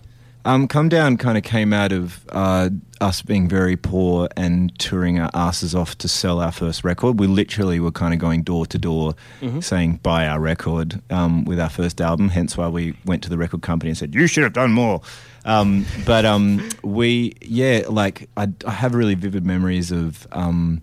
Um, 0.48 0.66
Come 0.66 0.88
Down 0.88 1.18
kind 1.18 1.36
of 1.36 1.44
came 1.44 1.74
out 1.74 1.92
of 1.92 2.24
uh, 2.30 2.70
us 3.02 3.20
being 3.20 3.50
very 3.50 3.76
poor 3.76 4.30
and 4.34 4.76
touring 4.78 5.18
our 5.18 5.28
asses 5.34 5.74
off 5.74 5.98
to 5.98 6.08
sell 6.08 6.40
our 6.40 6.50
first 6.52 6.84
record. 6.84 7.20
We 7.20 7.26
literally 7.26 7.80
were 7.80 7.90
kind 7.90 8.14
of 8.14 8.18
going 8.18 8.44
door 8.44 8.64
to 8.64 8.78
door 8.78 9.14
saying, 9.60 10.00
buy 10.02 10.26
our 10.26 10.40
record 10.40 11.02
um, 11.10 11.44
with 11.44 11.60
our 11.60 11.68
first 11.68 12.00
album, 12.00 12.30
hence 12.30 12.56
why 12.56 12.66
we 12.68 12.96
went 13.04 13.22
to 13.24 13.28
the 13.28 13.36
record 13.36 13.60
company 13.60 13.90
and 13.90 13.98
said, 13.98 14.14
you 14.14 14.26
should 14.26 14.42
have 14.42 14.54
done 14.54 14.72
more. 14.72 15.02
Um, 15.44 15.84
but 16.06 16.24
um, 16.24 16.66
we, 16.82 17.34
yeah, 17.42 17.82
like 17.86 18.30
I, 18.38 18.48
I 18.66 18.70
have 18.70 18.94
really 18.94 19.14
vivid 19.14 19.44
memories 19.44 19.92
of. 19.92 20.26
Um, 20.32 20.80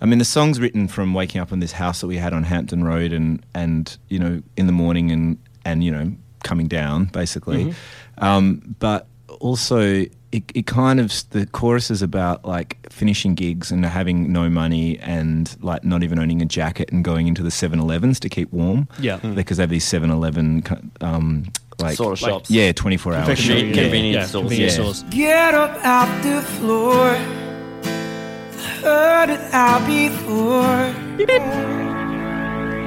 I 0.00 0.06
mean, 0.06 0.18
the 0.18 0.24
song's 0.24 0.60
written 0.60 0.88
from 0.88 1.12
waking 1.12 1.42
up 1.42 1.52
in 1.52 1.60
this 1.60 1.72
house 1.72 2.00
that 2.00 2.06
we 2.06 2.16
had 2.16 2.32
on 2.32 2.42
Hampton 2.42 2.84
Road, 2.84 3.12
and 3.12 3.44
and 3.54 3.96
you 4.08 4.18
know, 4.18 4.42
in 4.56 4.66
the 4.66 4.72
morning, 4.72 5.10
and 5.10 5.38
and 5.64 5.82
you 5.84 5.90
know, 5.90 6.12
coming 6.44 6.68
down 6.68 7.06
basically. 7.06 7.74
Um, 8.18 8.76
but 8.78 9.08
also, 9.40 9.80
it, 9.80 10.44
it 10.54 10.66
kind 10.66 11.00
of 11.00 11.12
the 11.30 11.46
chorus 11.46 11.90
is 11.90 12.02
about 12.02 12.44
like 12.44 12.76
finishing 12.92 13.34
gigs 13.34 13.70
and 13.72 13.84
having 13.84 14.32
no 14.32 14.48
money 14.48 14.98
and 15.00 15.56
like 15.60 15.82
not 15.84 16.02
even 16.04 16.18
owning 16.20 16.40
a 16.42 16.44
jacket 16.44 16.90
and 16.92 17.04
going 17.04 17.26
into 17.26 17.42
the 17.42 17.48
7-Elevens 17.50 18.20
to 18.20 18.28
keep 18.28 18.52
warm. 18.52 18.86
Yeah. 19.00 19.18
Mm. 19.18 19.34
because 19.34 19.56
they 19.56 19.62
have 19.64 19.70
these 19.70 19.84
7-Eleven 19.84 20.62
um, 21.00 21.44
like 21.80 21.96
Sort 21.96 22.12
of 22.18 22.22
Like- 22.22 22.30
shops. 22.32 22.50
yeah, 22.50 22.70
twenty 22.72 22.96
four 22.96 23.14
hours. 23.14 23.26
Confectionery, 23.26 23.62
Conven- 23.72 23.74
convenience 23.74 24.14
yeah, 24.14 24.26
stores, 24.26 24.42
convenience 24.44 24.72
yeah. 24.76 24.80
stores. 24.92 25.02
Get 25.10 25.54
up 25.54 25.84
off 25.84 26.22
the 26.22 26.40
floor. 26.42 27.08
Heard 28.82 29.30
it 29.30 29.40
out 29.52 29.84
before. 29.86 31.83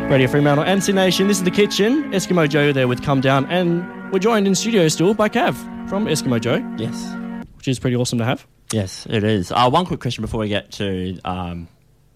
Radio 0.10 0.28
Fremantle 0.28 0.64
and 0.66 0.82
C 0.84 0.94
Nation. 0.94 1.28
This 1.28 1.38
is 1.38 1.44
the 1.44 1.52
kitchen. 1.52 2.12
Eskimo 2.12 2.48
Joe 2.50 2.72
there 2.72 2.88
with 2.88 3.04
"Come 3.04 3.20
Down," 3.22 3.46
and 3.48 4.12
we're 4.12 4.20
joined 4.20 4.48
in 4.48 4.56
studio 4.56 4.88
still 4.88 5.14
by 5.14 5.28
Kav 5.30 5.54
from 5.90 6.06
Eskimo 6.06 6.40
Joe, 6.40 6.64
Yes. 6.78 7.14
which 7.58 7.68
is 7.68 7.78
pretty 7.78 7.96
awesome 7.96 8.18
to 8.20 8.26
have. 8.26 8.48
Yes, 8.72 9.06
it 9.10 9.24
is. 9.24 9.52
Uh, 9.52 9.70
one 9.70 9.86
quick 9.86 10.00
question 10.00 10.22
before 10.22 10.40
we 10.40 10.48
get 10.50 10.72
to 10.74 11.20
um, 11.26 11.68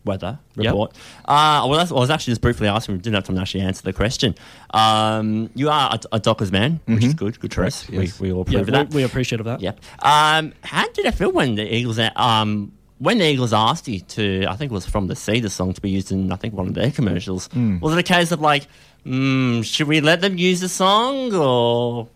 weather 0.05 0.39
Yep. 0.55 0.65
report. 0.65 0.93
Uh, 1.25 1.65
well, 1.69 1.77
that's, 1.79 1.91
I 1.91 1.95
was 1.95 2.09
actually 2.09 2.31
just 2.31 2.41
briefly 2.41 2.67
asking. 2.67 2.95
We 2.95 3.01
didn't 3.01 3.15
have 3.15 3.23
time 3.25 3.35
to 3.35 3.41
actually 3.41 3.61
answer 3.61 3.83
the 3.83 3.93
question. 3.93 4.35
Um, 4.73 5.49
you 5.53 5.69
are 5.69 5.93
a, 6.11 6.15
a 6.15 6.19
Dockers 6.19 6.51
man, 6.51 6.79
which 6.85 7.03
is 7.03 7.13
good. 7.13 7.39
Good 7.39 7.51
choice. 7.51 7.89
Yes. 7.89 8.19
We, 8.19 8.27
we 8.29 8.33
all 8.33 8.41
approve 8.41 8.55
we, 8.55 8.61
of 8.61 8.67
that. 8.67 8.89
we 8.93 9.03
appreciate 9.03 9.39
of 9.41 9.45
that. 9.45 9.61
Yep. 9.61 9.79
Um, 10.01 10.53
how 10.63 10.87
did 10.91 11.05
it 11.05 11.13
feel 11.15 11.31
when 11.31 11.55
the 11.55 11.73
Eagles, 11.75 11.99
um, 12.15 12.71
when 13.01 13.17
the 13.17 13.25
Eagles 13.25 13.51
asked 13.51 13.87
you 13.87 13.99
to, 13.99 14.45
I 14.47 14.55
think 14.55 14.71
it 14.71 14.75
was 14.75 14.85
from 14.85 15.07
the 15.07 15.15
Cedar 15.15 15.49
song 15.49 15.73
to 15.73 15.81
be 15.81 15.89
used 15.89 16.11
in, 16.11 16.31
I 16.31 16.35
think 16.35 16.53
one 16.53 16.67
of 16.67 16.75
their 16.75 16.91
commercials. 16.91 17.49
Was 17.55 17.93
it 17.93 17.99
a 17.99 18.03
case 18.03 18.31
of 18.31 18.39
like, 18.41 18.67
mm, 19.05 19.65
should 19.65 19.87
we 19.87 20.01
let 20.01 20.21
them 20.21 20.37
use 20.37 20.59
the 20.61 20.69
song 20.69 21.33
or? 21.33 22.07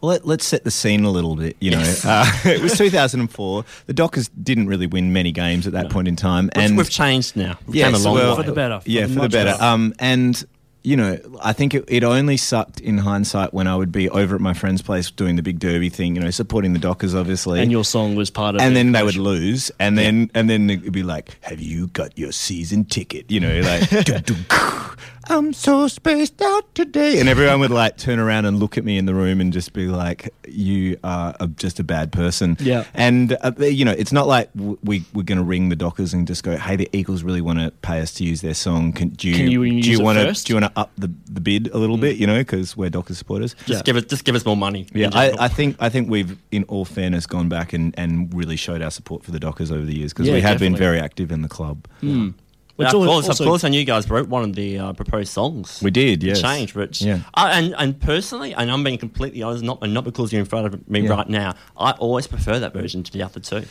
Well, 0.00 0.10
let, 0.10 0.26
let's 0.26 0.44
set 0.44 0.64
the 0.64 0.70
scene 0.72 1.04
a 1.04 1.10
little 1.10 1.36
bit. 1.36 1.56
You 1.60 1.70
know, 1.70 1.78
Yes. 1.78 2.04
uh, 2.04 2.26
it 2.44 2.60
was 2.60 2.76
2004. 2.76 3.64
The 3.86 3.92
Dockers 3.94 4.28
didn't 4.30 4.66
really 4.66 4.86
win 4.88 5.12
many 5.12 5.30
games 5.32 5.66
at 5.68 5.72
that 5.74 5.88
point 5.88 6.08
in 6.08 6.16
time, 6.16 6.50
And 6.54 6.62
and 6.64 6.76
we've 6.76 6.90
changed 6.90 7.36
now. 7.36 7.56
We've 7.66 7.76
Yes, 7.76 7.92
come 7.92 8.00
a 8.00 8.04
long 8.04 8.14
well- 8.14 8.36
way. 8.36 8.42
For 8.42 8.48
the 8.50 8.54
better. 8.54 8.80
For 8.80 8.90
yeah, 8.90 9.06
the 9.06 9.14
for 9.14 9.20
the 9.20 9.28
better. 9.28 9.52
better. 9.52 9.62
Um, 9.64 9.94
and 10.00 10.44
you 10.84 10.98
know, 10.98 11.18
I 11.42 11.54
think 11.54 11.74
it, 11.74 11.84
it 11.88 12.04
only 12.04 12.36
sucked 12.36 12.78
in 12.78 12.98
hindsight 12.98 13.54
when 13.54 13.66
I 13.66 13.74
would 13.74 13.90
be 13.90 14.10
over 14.10 14.34
at 14.34 14.40
my 14.42 14.52
friend's 14.52 14.82
place 14.82 15.10
doing 15.10 15.36
the 15.36 15.42
big 15.42 15.58
derby 15.58 15.88
thing. 15.88 16.14
You 16.14 16.20
know, 16.20 16.30
supporting 16.30 16.74
the 16.74 16.78
Dockers, 16.78 17.14
obviously. 17.14 17.60
And 17.62 17.72
your 17.72 17.84
song 17.84 18.14
was 18.14 18.28
part 18.28 18.54
of. 18.54 18.60
and 18.60 18.76
the 18.76 18.80
then 18.80 18.92
they 18.92 19.02
would 19.02 19.16
lose, 19.16 19.70
and 19.80 19.96
then 19.96 20.30
and 20.34 20.48
then 20.48 20.68
it'd 20.68 20.92
be 20.92 21.02
like, 21.02 21.38
"Have 21.40 21.58
you 21.58 21.86
got 21.88 22.18
your 22.18 22.32
season 22.32 22.84
ticket?" 22.84 23.30
You 23.30 23.40
know, 23.40 23.60
like, 23.60 23.88
"Doo, 24.04 24.18
doo, 24.18 24.36
"I'm 25.28 25.52
so 25.52 25.88
spaced 25.88 26.40
out 26.42 26.74
today," 26.74 27.20
and 27.20 27.28
everyone 27.28 27.60
would 27.60 27.70
like 27.70 27.96
turn 27.96 28.18
around 28.18 28.44
and 28.46 28.58
look 28.58 28.76
at 28.78 28.84
me 28.84 28.98
in 28.98 29.06
the 29.06 29.14
room 29.14 29.40
and 29.40 29.52
just 29.52 29.72
be 29.72 29.86
like, 29.86 30.32
"You 30.48 30.98
are 31.04 31.34
a, 31.40 31.46
just 31.48 31.78
a 31.80 31.84
bad 31.84 32.12
person." 32.12 32.56
Yeah. 32.60 32.84
and 32.94 33.36
uh, 33.42 33.52
you 33.58 33.84
know, 33.84 33.92
it's 33.92 34.12
not 34.12 34.26
like 34.26 34.52
w- 34.54 34.78
we 34.82 35.04
we're 35.14 35.22
going 35.22 35.38
to 35.38 35.44
ring 35.44 35.68
the 35.68 35.76
Dockers 35.76 36.12
and 36.14 36.26
just 36.26 36.42
go, 36.42 36.56
"Hey, 36.56 36.76
the 36.76 36.88
Eagles 36.92 37.22
really 37.22 37.40
want 37.40 37.58
to 37.58 37.70
pay 37.82 38.00
us 38.00 38.12
to 38.14 38.24
use 38.24 38.40
their 38.40 38.54
song. 38.54 38.92
Can, 38.92 39.10
do 39.10 39.28
you, 39.28 39.34
Can 39.36 39.50
you 39.50 39.82
do 39.82 39.90
you 39.90 40.00
want 40.02 40.18
to 40.18 40.44
do 40.44 40.52
you 40.52 40.60
want 40.60 40.74
to 40.74 40.80
up 40.80 40.90
the 40.98 41.10
the 41.30 41.40
bid 41.40 41.68
a 41.72 41.78
little 41.78 41.96
bit? 41.98 42.16
You 42.16 42.26
know, 42.26 42.38
because 42.38 42.76
we're 42.76 42.90
Dockers 42.90 43.18
supporters." 43.18 43.54
Just 43.66 43.84
give 43.84 43.96
us, 43.96 44.04
just 44.04 44.24
give 44.24 44.34
us 44.34 44.44
more 44.44 44.56
money. 44.56 44.86
Yeah. 44.92 45.10
I, 45.12 45.32
I 45.38 45.48
think 45.48 45.76
I 45.80 45.88
think 45.88 46.10
we've, 46.10 46.36
in 46.52 46.64
all 46.64 46.84
fairness, 46.84 47.26
gone 47.26 47.48
back 47.48 47.72
and, 47.72 47.94
and 47.98 48.32
really 48.34 48.56
showed 48.56 48.82
our 48.82 48.90
support 48.90 49.24
for 49.24 49.30
the 49.30 49.40
Dockers 49.40 49.70
over 49.70 49.84
the 49.84 49.96
years 49.96 50.12
because 50.12 50.26
Yeah, 50.28 50.34
we 50.34 50.40
have 50.42 50.58
been 50.58 50.76
very 50.76 51.00
active 51.00 51.32
in 51.32 51.42
the 51.42 51.48
club. 51.48 51.86
Which 52.76 52.88
of 52.88 52.94
course, 52.94 53.28
also- 53.28 53.44
of 53.44 53.48
course, 53.48 53.62
and 53.64 53.72
you 53.72 53.84
guys 53.84 54.10
wrote 54.10 54.28
one 54.28 54.42
of 54.42 54.54
the 54.56 54.78
uh, 54.80 54.92
proposed 54.94 55.32
songs. 55.32 55.80
We 55.80 55.92
did, 55.92 56.24
yes. 56.24 56.40
Change, 56.40 56.74
which 56.74 57.00
Yeah. 57.02 57.20
uh, 57.34 57.50
and 57.52 57.72
and 57.78 58.00
personally, 58.00 58.52
and 58.52 58.68
I'm 58.70 58.82
being 58.82 58.98
completely 58.98 59.42
honest, 59.44 59.62
not 59.62 59.78
and 59.82 59.94
not 59.94 60.02
because 60.02 60.32
you're 60.32 60.40
in 60.40 60.46
front 60.46 60.66
of 60.66 60.88
me 60.90 61.02
Yeah. 61.02 61.10
right 61.10 61.28
now. 61.28 61.54
I 61.78 61.92
always 61.92 62.26
prefer 62.26 62.58
that 62.58 62.72
version 62.72 63.04
to 63.04 63.12
the 63.12 63.22
other 63.22 63.38
two. 63.38 63.62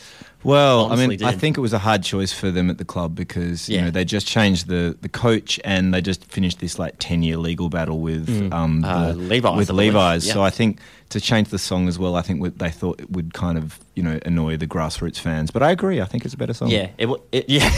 Well, 0.42 0.90
I 0.92 0.96
mean, 0.96 1.22
I 1.24 1.32
think 1.32 1.56
it 1.56 1.60
was 1.60 1.72
a 1.72 1.78
hard 1.78 2.02
choice 2.02 2.32
for 2.32 2.50
them 2.50 2.68
at 2.70 2.78
the 2.78 2.84
club 2.84 3.14
because 3.14 3.68
you 3.68 3.80
know 3.80 3.90
they 3.90 4.04
just 4.06 4.26
changed 4.26 4.68
the, 4.68 4.96
the 5.00 5.08
coach 5.08 5.58
and 5.64 5.92
they 5.92 6.00
just 6.00 6.24
finished 6.24 6.60
this 6.60 6.78
like 6.78 6.94
ten 6.98 7.22
year 7.22 7.36
legal 7.36 7.68
battle 7.68 7.98
with 8.00 8.28
um, 8.52 8.84
Uh, 8.84 9.08
the- 9.12 9.18
Levi's, 9.18 9.56
with 9.56 9.70
Levi's. 9.70 10.26
Yeah. 10.26 10.32
So 10.34 10.42
I 10.42 10.50
think 10.50 10.80
to 11.14 11.20
change 11.20 11.50
the 11.50 11.60
song 11.60 11.86
as 11.86 11.96
well, 11.96 12.16
I 12.16 12.22
think 12.22 12.40
what 12.40 12.58
they 12.58 12.70
thought 12.70 13.00
it 13.00 13.08
would 13.08 13.34
kind 13.34 13.56
of 13.56 13.78
you 13.94 14.02
know 14.02 14.18
annoy 14.26 14.56
the 14.56 14.66
grassroots 14.66 15.20
fans. 15.20 15.52
But 15.52 15.62
I 15.62 15.70
agree, 15.70 16.00
I 16.00 16.06
think 16.06 16.24
it's 16.24 16.34
a 16.34 16.36
better 16.36 16.52
song. 16.52 16.70
Yeah, 16.70 16.90
it, 16.98 17.08
it 17.30 17.48
yeah, 17.48 17.68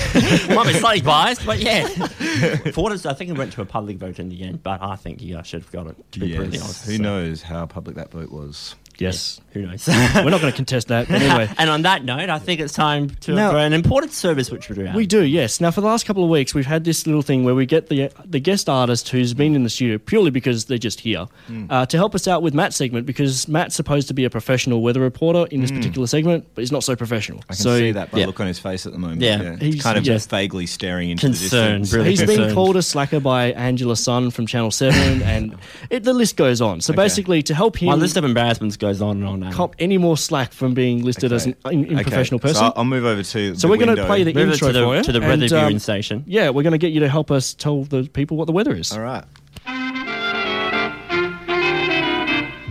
might 0.54 0.66
be 0.66 0.72
slightly 0.72 1.02
biased, 1.02 1.44
but 1.44 1.58
yeah. 1.58 1.86
For 2.72 2.90
us, 2.90 3.04
I 3.04 3.12
think 3.12 3.30
it 3.30 3.36
went 3.36 3.52
to 3.52 3.60
a 3.60 3.66
public 3.66 3.98
vote 3.98 4.18
in 4.18 4.30
the 4.30 4.42
end, 4.42 4.62
but 4.62 4.80
I 4.80 4.96
think 4.96 5.20
you 5.20 5.34
guys 5.34 5.46
should 5.46 5.60
have 5.60 5.70
got 5.70 5.86
it. 5.86 6.12
To 6.12 6.20
be 6.20 6.34
brutally 6.34 6.58
honest, 6.58 6.86
Who 6.86 6.96
so. 6.96 7.02
knows 7.02 7.42
how 7.42 7.66
public 7.66 7.96
that 7.96 8.10
vote 8.10 8.32
was? 8.32 8.74
Yes. 8.98 9.40
Who 9.52 9.62
knows? 9.66 9.86
We're 9.88 10.30
not 10.30 10.40
going 10.40 10.52
to 10.52 10.56
contest 10.56 10.88
that. 10.88 11.08
But 11.08 11.22
anyway. 11.22 11.50
and 11.58 11.70
on 11.70 11.82
that 11.82 12.04
note, 12.04 12.28
I 12.28 12.38
think 12.38 12.60
it's 12.60 12.74
time 12.74 13.10
to 13.20 13.34
Now- 13.34 13.50
for 13.52 13.58
an 13.58 13.72
important 13.72 14.12
service 14.12 14.50
which 14.50 14.68
we 14.68 14.74
do. 14.76 14.84
Have. 14.84 14.94
We 14.94 15.06
do, 15.06 15.22
yes. 15.24 15.60
Now, 15.60 15.70
for 15.70 15.80
the 15.80 15.86
last 15.86 16.06
couple 16.06 16.22
of 16.24 16.30
weeks, 16.30 16.54
we've 16.54 16.66
had 16.66 16.84
this 16.84 17.06
little 17.06 17.22
thing 17.22 17.44
where 17.44 17.54
we 17.54 17.66
get 17.66 17.88
the 17.88 18.10
the 18.24 18.40
guest 18.40 18.68
artist 18.68 19.08
who's 19.08 19.34
been 19.34 19.54
in 19.54 19.62
the 19.62 19.70
studio 19.70 19.98
purely 19.98 20.30
because 20.30 20.66
they're 20.66 20.78
just 20.78 21.00
here 21.00 21.26
uh, 21.70 21.86
to 21.86 21.96
help 21.96 22.14
us 22.14 22.28
out 22.28 22.42
with 22.42 22.54
Matt's 22.54 22.76
segment 22.76 23.06
because 23.06 23.48
Matt's 23.48 23.74
supposed 23.74 24.08
to 24.08 24.14
be 24.14 24.24
a 24.24 24.30
professional 24.30 24.82
weather 24.82 25.00
reporter 25.00 25.46
in 25.50 25.60
this 25.60 25.70
particular 25.70 26.06
segment, 26.06 26.46
but 26.54 26.62
he's 26.62 26.72
not 26.72 26.84
so 26.84 26.94
professional. 26.96 27.40
I 27.48 27.54
can 27.54 27.56
so 27.56 27.78
see 27.78 27.92
that 27.92 28.10
by 28.10 28.18
yeah. 28.18 28.26
look 28.26 28.40
on 28.40 28.46
his 28.46 28.58
face 28.58 28.86
at 28.86 28.92
the 28.92 28.98
moment. 28.98 29.20
Yeah. 29.22 29.56
He's 29.56 29.74
He's- 29.74 29.82
kind 29.82 29.98
of 29.98 30.06
yeah. 30.06 30.14
just 30.14 30.30
vaguely 30.30 30.66
staring 30.66 31.10
into 31.10 31.26
Concerned, 31.26 31.84
the 31.84 31.88
distance. 31.88 31.92
really. 31.94 32.10
He's 32.10 32.24
been 32.24 32.54
called 32.54 32.76
a 32.76 32.82
slacker 32.82 33.20
by 33.20 33.52
Angela 33.52 33.96
Sun 33.96 34.30
from 34.30 34.46
Channel 34.46 34.70
7, 34.70 35.22
and 35.22 35.56
it, 35.90 36.04
the 36.04 36.12
list 36.12 36.36
goes 36.36 36.60
on. 36.60 36.80
So 36.80 36.92
basically, 36.94 37.42
to 37.44 37.54
help 37.54 37.76
him 37.80 37.88
My 37.88 37.94
list 37.94 38.16
of 38.16 38.24
embarrassments 38.24 38.76
goes 38.76 38.85
on 38.86 39.16
and 39.18 39.24
on. 39.26 39.42
Adam. 39.42 39.54
cop 39.54 39.76
any 39.78 39.98
more 39.98 40.16
slack 40.16 40.52
from 40.52 40.74
being 40.74 41.04
listed 41.04 41.32
as 41.32 41.46
an 41.46 41.54
in, 41.70 41.84
Okay, 41.94 42.02
professional 42.02 42.40
so 42.40 42.48
person. 42.48 42.64
I'll, 42.64 42.72
I'll 42.76 42.84
move 42.84 43.04
over 43.04 43.22
to. 43.22 43.54
So 43.54 43.66
the 43.66 43.68
we're 43.70 43.76
going 43.76 43.88
to 43.88 43.92
window. 43.94 44.06
play 44.06 44.24
the 44.24 44.32
Move 44.34 44.48
it 44.48 44.52
intro 44.52 44.68
to 44.68 44.72
the, 44.72 44.84
for 44.84 44.96
you. 44.96 45.02
to 45.02 45.12
the 45.12 45.20
weather 45.20 45.48
viewing 45.48 45.74
um, 45.74 45.78
station. 45.78 46.24
Yeah, 46.26 46.50
we're 46.50 46.62
going 46.62 46.72
to 46.72 46.78
get 46.78 46.92
you 46.92 47.00
to 47.00 47.08
help 47.08 47.30
us 47.30 47.54
tell 47.54 47.84
the 47.84 48.04
people 48.08 48.36
what 48.36 48.46
the 48.46 48.52
weather 48.52 48.74
is. 48.74 48.92
All 48.92 49.00
right. 49.00 49.24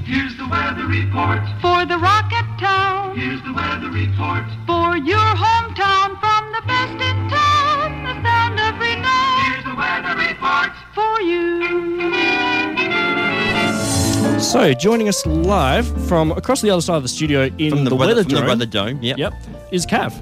Here's 0.05 0.35
the 0.37 0.47
weather 0.49 0.85
report. 0.87 1.39
For 1.61 1.85
the 1.85 1.97
Rocket 1.97 2.45
Town, 2.59 3.17
Here's 3.17 3.41
the 3.43 3.53
weather 3.53 3.89
report. 3.89 4.45
for 4.67 4.97
your 4.97 5.17
hometown, 5.17 6.19
from 6.19 6.51
the 6.51 6.61
best 6.67 6.93
in 6.93 7.29
town, 7.29 8.03
the 8.03 8.13
sound 8.23 8.59
of 8.59 8.79
renown 8.79 9.45
Here's 9.45 9.63
the 9.65 9.75
weather 9.75 10.15
report. 10.15 10.71
for 10.93 11.21
you. 11.21 12.14
So, 14.55 14.73
joining 14.73 15.09
us 15.09 15.25
live 15.25 15.85
from 16.07 16.31
across 16.31 16.61
the 16.61 16.69
other 16.69 16.81
side 16.81 16.95
of 16.95 17.03
the 17.03 17.09
studio 17.09 17.49
in 17.57 17.71
From 17.71 17.83
the, 17.83 17.89
the, 17.89 17.95
weather, 17.97 18.15
weather 18.15 18.23
from 18.23 18.39
the 18.39 18.47
weather 18.47 18.65
dome. 18.65 19.03
Yep. 19.03 19.17
Yep, 19.17 19.33
is 19.71 19.85
Kav. 19.85 20.13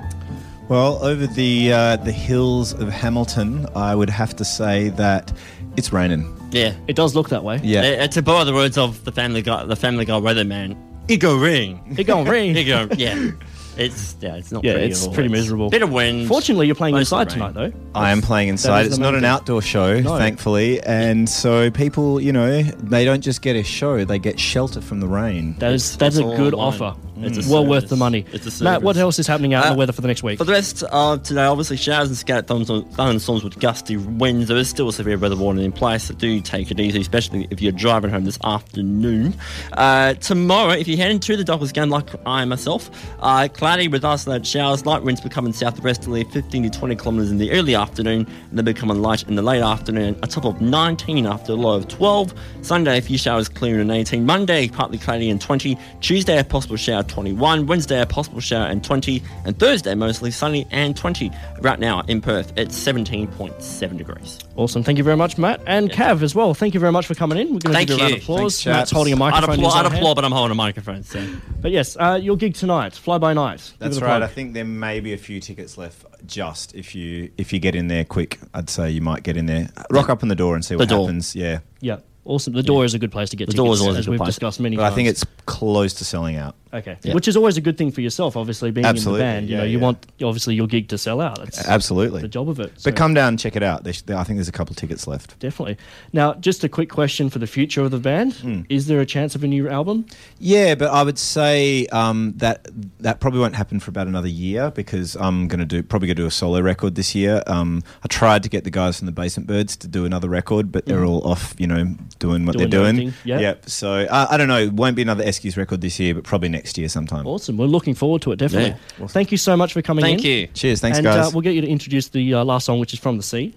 Well, 0.69 0.97
over 1.05 1.27
the 1.27 1.71
uh, 1.71 1.97
the 1.97 2.11
hills 2.11 2.73
of 2.73 2.89
Hamilton, 2.89 3.67
I 3.75 3.93
would 3.93 4.09
have 4.09 4.35
to 4.37 4.43
say 4.43 4.89
that 4.89 5.31
it's 5.77 5.93
raining. 5.93 6.35
Yeah. 6.49 6.73
It 6.87 6.95
does 6.95 7.13
look 7.13 7.29
that 7.29 7.43
way. 7.43 7.59
Yeah. 7.63 7.81
Uh, 7.81 8.07
to 8.07 8.23
borrow 8.23 8.43
the 8.43 8.55
words 8.55 8.75
of 8.75 9.05
the 9.05 9.11
Family 9.11 9.43
Guy, 9.43 9.65
the 9.65 9.75
Family 9.75 10.03
Guy 10.03 10.13
weatherman, 10.13 10.77
it 11.07 11.17
go 11.17 11.37
ring. 11.37 11.95
It 11.95 12.05
going 12.05 12.27
rain. 12.27 12.57
It 12.57 12.63
go, 12.63 12.87
yeah. 12.97 13.29
It's 13.77 14.15
yeah, 14.21 14.35
it's 14.35 14.51
not 14.51 14.63
Yeah, 14.63 14.73
pretty 14.73 14.87
it's 14.87 15.03
at 15.03 15.07
all. 15.07 15.13
pretty 15.15 15.29
miserable. 15.29 15.69
Bit 15.69 15.81
of 15.81 15.91
wind. 15.91 16.27
Fortunately, 16.27 16.67
you're 16.67 16.75
playing 16.75 16.93
Mostly 16.95 17.21
inside 17.21 17.35
rain. 17.39 17.53
tonight, 17.53 17.71
though. 17.93 17.99
I 17.99 18.11
am 18.11 18.21
playing 18.21 18.49
inside. 18.49 18.85
It's 18.85 18.97
not 18.99 19.15
an 19.15 19.25
outdoor 19.25 19.61
show, 19.61 19.99
No. 19.99 20.17
thankfully, 20.17 20.79
and 20.83 21.27
so 21.27 21.71
people, 21.71 22.21
you 22.21 22.31
know, 22.31 22.61
they 22.63 23.03
don't 23.03 23.21
just 23.21 23.41
get 23.41 23.55
a 23.55 23.63
show; 23.63 24.05
they 24.05 24.19
get 24.19 24.39
shelter 24.39 24.79
from 24.81 24.99
the 24.99 25.07
rain. 25.07 25.55
That 25.59 25.73
is 25.73 25.97
that's 25.97 26.17
it's 26.17 26.25
a 26.25 26.35
good 26.37 26.53
online. 26.53 26.81
offer. 26.81 26.99
It's 27.17 27.47
a 27.47 27.51
well 27.51 27.65
worth 27.65 27.89
the 27.89 27.95
money. 27.95 28.25
Matt, 28.61 28.81
what 28.81 28.97
else 28.97 29.19
is 29.19 29.27
happening 29.27 29.53
out 29.53 29.65
in 29.65 29.71
Uh, 29.71 29.73
the 29.73 29.79
weather 29.79 29.93
for 29.93 30.01
the 30.01 30.07
next 30.07 30.23
week? 30.23 30.37
For 30.37 30.43
the 30.45 30.51
rest 30.51 30.83
of 30.83 31.23
today, 31.23 31.43
obviously 31.43 31.77
showers 31.77 32.07
and 32.09 32.17
scattered 32.17 32.47
thunderstorms 32.47 32.95
thunderstorms 32.95 33.43
with 33.43 33.59
gusty 33.59 33.97
winds. 33.97 34.47
There 34.47 34.57
is 34.57 34.69
still 34.69 34.89
a 34.89 34.93
severe 34.93 35.17
weather 35.17 35.35
warning 35.35 35.65
in 35.65 35.71
place, 35.71 36.05
so 36.05 36.13
do 36.13 36.41
take 36.41 36.71
it 36.71 36.79
easy, 36.79 36.99
especially 37.01 37.47
if 37.51 37.61
you're 37.61 37.71
driving 37.71 38.09
home 38.11 38.25
this 38.25 38.39
afternoon. 38.43 39.35
Uh, 39.73 40.13
tomorrow, 40.15 40.71
if 40.73 40.87
you're 40.87 40.97
heading 40.97 41.19
to 41.19 41.37
the 41.37 41.43
Dockers 41.43 41.71
game, 41.71 41.89
like 41.89 42.09
I 42.25 42.45
myself, 42.45 42.89
uh, 43.19 43.47
cloudy 43.53 43.87
with 43.87 44.03
isolated 44.03 44.47
showers, 44.47 44.85
light 44.85 45.03
winds 45.03 45.21
becoming 45.21 45.53
southwesterly, 45.53 46.23
15 46.25 46.63
to 46.63 46.69
20 46.79 46.95
kilometres 46.95 47.31
in 47.31 47.37
the 47.37 47.51
early 47.51 47.75
afternoon, 47.75 48.27
and 48.49 48.57
then 48.57 48.65
becoming 48.65 49.01
light 49.01 49.23
in 49.27 49.35
the 49.35 49.41
late 49.41 49.61
afternoon, 49.61 50.15
a 50.23 50.27
top 50.27 50.45
of 50.45 50.61
19 50.61 51.25
after 51.27 51.51
a 51.53 51.55
low 51.55 51.75
of 51.75 51.87
12. 51.87 52.33
Sunday, 52.61 52.97
a 52.97 53.01
few 53.01 53.17
showers 53.17 53.47
clearing 53.49 53.81
and 53.81 53.91
18. 53.91 54.25
Monday, 54.25 54.67
partly 54.67 54.97
cloudy 54.97 55.29
and 55.29 55.39
20. 55.39 55.77
Tuesday, 56.01 56.39
a 56.39 56.43
possible 56.43 56.75
shower 56.75 57.02
21. 57.07 57.67
Wednesday, 57.67 58.01
a 58.01 58.05
possible 58.05 58.39
shower 58.39 58.65
and 58.67 58.83
20. 58.83 59.21
And 59.45 59.57
Thursday, 59.57 59.93
mostly 59.95 60.31
sunny 60.31 60.67
and 60.71 60.95
20. 60.95 61.31
Right 61.61 61.79
now 61.79 62.01
in 62.07 62.21
Perth, 62.21 62.53
it's 62.57 62.77
17.7 62.77 63.97
degrees. 63.97 64.39
awesome. 64.55 64.83
Thank 64.83 64.97
you 64.97 65.03
very 65.03 65.17
much, 65.17 65.37
Matt. 65.37 65.61
And 65.67 65.89
Kav 65.91 66.21
as 66.23 66.35
well. 66.35 66.53
Thank 66.53 66.73
you 66.73 66.79
very 66.79 66.91
much 66.91 67.05
for 67.07 67.15
coming 67.15 67.37
in. 67.37 67.47
We're 67.53 67.59
going 67.59 67.61
to 67.61 67.73
Thank 67.73 67.87
give 67.89 67.97
you 67.97 68.03
a 68.03 68.07
round 68.07 68.17
of 68.17 68.23
applause. 68.23 68.63
Thanks, 68.63 68.77
Matt's 68.77 68.91
holding 68.91 69.13
a 69.13 69.15
I'd 69.15 69.19
microphone. 69.19 69.53
in 69.55 69.59
applaud, 69.65 69.77
I'd 69.79 69.85
applaud 69.85 70.05
hand. 70.05 70.15
but 70.15 70.25
I'm 70.25 70.31
holding 70.31 70.51
a 70.51 70.55
microphone, 70.55 71.03
so. 71.03 71.25
But 71.61 71.71
yes, 71.71 71.95
uh, 71.99 72.19
your 72.21 72.35
gig 72.37 72.55
tonight, 72.55 72.93
Fly 72.93 73.17
By 73.17 73.33
Night. 73.33 73.73
That's 73.79 73.99
right. 74.01 74.07
plug. 74.19 74.23
I 74.23 74.27
think 74.27 74.53
there 74.53 74.65
may 74.65 74.99
be 74.99 75.13
a 75.13 75.17
few 75.17 75.39
tickets 75.39 75.77
left. 75.77 76.05
Just 76.25 76.73
if 76.75 76.95
you 76.95 77.29
if 77.37 77.51
you 77.51 77.59
get 77.59 77.75
in 77.75 77.87
there 77.89 78.05
quick, 78.05 78.39
I'd 78.53 78.69
say 78.69 78.89
you 78.91 79.01
might 79.01 79.23
get 79.23 79.35
in 79.37 79.45
there. 79.45 79.69
Rock 79.91 80.09
up 80.09 80.23
on 80.23 80.29
the 80.29 80.35
door 80.35 80.55
and 80.55 80.63
see 80.63 80.75
what 80.75 80.87
door. 80.87 81.05
happens. 81.07 81.35
Yeah, 81.35 81.59
Yeah, 81.81 81.97
awesome. 82.23 82.53
The 82.53 82.63
door 82.63 82.85
is 82.85 82.93
a 82.93 82.99
good 82.99 83.11
place 83.11 83.29
to 83.31 83.35
get 83.35 83.47
The 83.47 83.51
tickets, 83.53 83.65
door 83.65 83.73
is 83.73 83.81
always 83.81 83.95
a 83.95 83.99
as 83.99 84.05
good 84.05 84.11
we've 84.11 84.17
place. 84.19 84.27
discussed 84.27 84.59
many 84.61 84.77
but 84.77 84.83
times. 84.83 84.93
I 84.93 84.95
think 84.95 85.09
it's 85.09 85.25
close 85.45 85.93
to 85.95 86.05
selling 86.05 86.37
out. 86.37 86.55
Okay, 86.73 86.97
Yeah. 87.03 87.13
which 87.13 87.27
is 87.27 87.37
always 87.37 87.57
a 87.57 87.61
good 87.61 87.77
thing 87.77 87.91
for 87.91 88.01
yourself. 88.01 88.35
Obviously, 88.35 88.71
being 88.71 88.85
Absolutely, 88.85 89.21
in 89.21 89.27
the 89.27 89.31
band, 89.33 89.45
you 89.49 89.51
yeah, 89.55 89.57
know, 89.59 89.63
you 89.65 89.77
yeah. 89.77 89.83
want 89.83 90.05
obviously 90.23 90.55
your 90.55 90.67
gig 90.67 90.89
to 90.89 90.97
sell 90.97 91.21
out. 91.21 91.37
That's 91.39 91.67
Absolutely. 91.67 92.21
the 92.21 92.27
job 92.27 92.49
of 92.49 92.59
it. 92.59 92.73
But 92.83 92.95
come 92.95 93.13
down 93.13 93.29
and 93.29 93.39
check 93.39 93.55
it 93.55 93.63
out. 93.63 93.87
I 93.87 93.91
think 93.91 94.37
there's 94.37 94.47
a 94.47 94.51
couple 94.51 94.75
tickets 94.75 95.07
left. 95.07 95.37
Definitely. 95.39 95.77
Now, 96.11 96.33
just 96.35 96.63
a 96.63 96.69
quick 96.69 96.89
question 96.89 97.29
for 97.29 97.39
the 97.39 97.47
future 97.47 97.81
of 97.81 97.91
the 97.91 97.99
band: 97.99 98.33
Hmm. 98.33 98.61
Is 98.69 98.87
there 98.87 98.99
a 99.01 99.05
chance 99.05 99.35
of 99.35 99.43
a 99.43 99.47
new 99.47 99.69
album? 99.69 100.05
Yeah, 100.39 100.75
but 100.75 100.89
I 100.89 101.03
would 101.03 101.19
say 101.19 101.85
um, 101.87 102.33
that 102.37 102.67
that 102.99 103.19
probably 103.19 103.39
won't 103.39 103.55
happen 103.55 103.79
for 103.79 103.89
about 103.89 104.07
another 104.07 104.27
year 104.27 104.71
because 104.71 105.15
I'm 105.15 105.47
going 105.47 105.59
to 105.59 105.65
do 105.65 105.83
probably 105.83 106.07
going 106.07 106.15
to 106.17 106.23
do 106.23 106.27
a 106.27 106.31
solo 106.31 106.59
record 106.61 106.95
this 106.95 107.13
year. 107.13 107.43
Um, 107.47 107.83
I 108.03 108.07
tried 108.07 108.43
to 108.43 108.49
get 108.49 108.63
the 108.63 108.71
guys 108.71 108.97
from 108.97 109.05
the 109.05 109.11
Basement 109.11 109.47
Birds 109.47 109.75
to 109.77 109.87
do 109.87 110.05
another 110.05 110.29
record, 110.29 110.71
but 110.71 110.85
they're 110.85 111.05
all 111.05 111.25
off, 111.27 111.53
you 111.57 111.67
know, 111.67 111.95
doing 112.19 112.45
what. 112.45 112.57
Doing 112.57 112.69
they're 112.69 112.93
doing. 112.93 113.13
yeah. 113.23 113.39
Yep. 113.39 113.69
So 113.69 113.91
uh, 114.09 114.27
I 114.29 114.37
don't 114.37 114.47
know. 114.47 114.59
It 114.59 114.73
won't 114.73 114.95
be 114.95 115.01
another 115.01 115.23
Eskies 115.23 115.57
record 115.57 115.81
this 115.81 115.99
year, 115.99 116.13
but 116.15 116.23
probably 116.23 116.49
next 116.49 116.62
year 116.77 116.87
sometime. 116.89 117.27
Awesome. 117.27 117.57
We're 117.57 117.65
looking 117.65 117.93
forward 117.93 118.21
to 118.23 118.31
it. 118.31 118.37
Definitely. 118.37 118.79
Yeah. 118.99 119.07
Thank 119.07 119.31
you 119.31 119.37
so 119.37 119.57
much 119.57 119.73
for 119.73 119.81
coming 119.81 120.05
in. 120.05 120.11
Thank 120.11 120.23
you. 120.23 120.47
Cheers. 120.47 120.81
Thanks, 120.81 120.97
and 120.97 121.05
guys. 121.05 121.27
Uh, 121.27 121.31
we'll 121.33 121.41
get 121.41 121.53
you 121.53 121.61
to 121.61 121.67
introduce 121.67 122.09
the 122.09 122.33
uh, 122.35 122.43
last 122.43 122.65
song, 122.65 122.79
which 122.79 122.93
is 122.93 122.99
from 122.99 123.17
the 123.17 123.23
sea. 123.23 123.53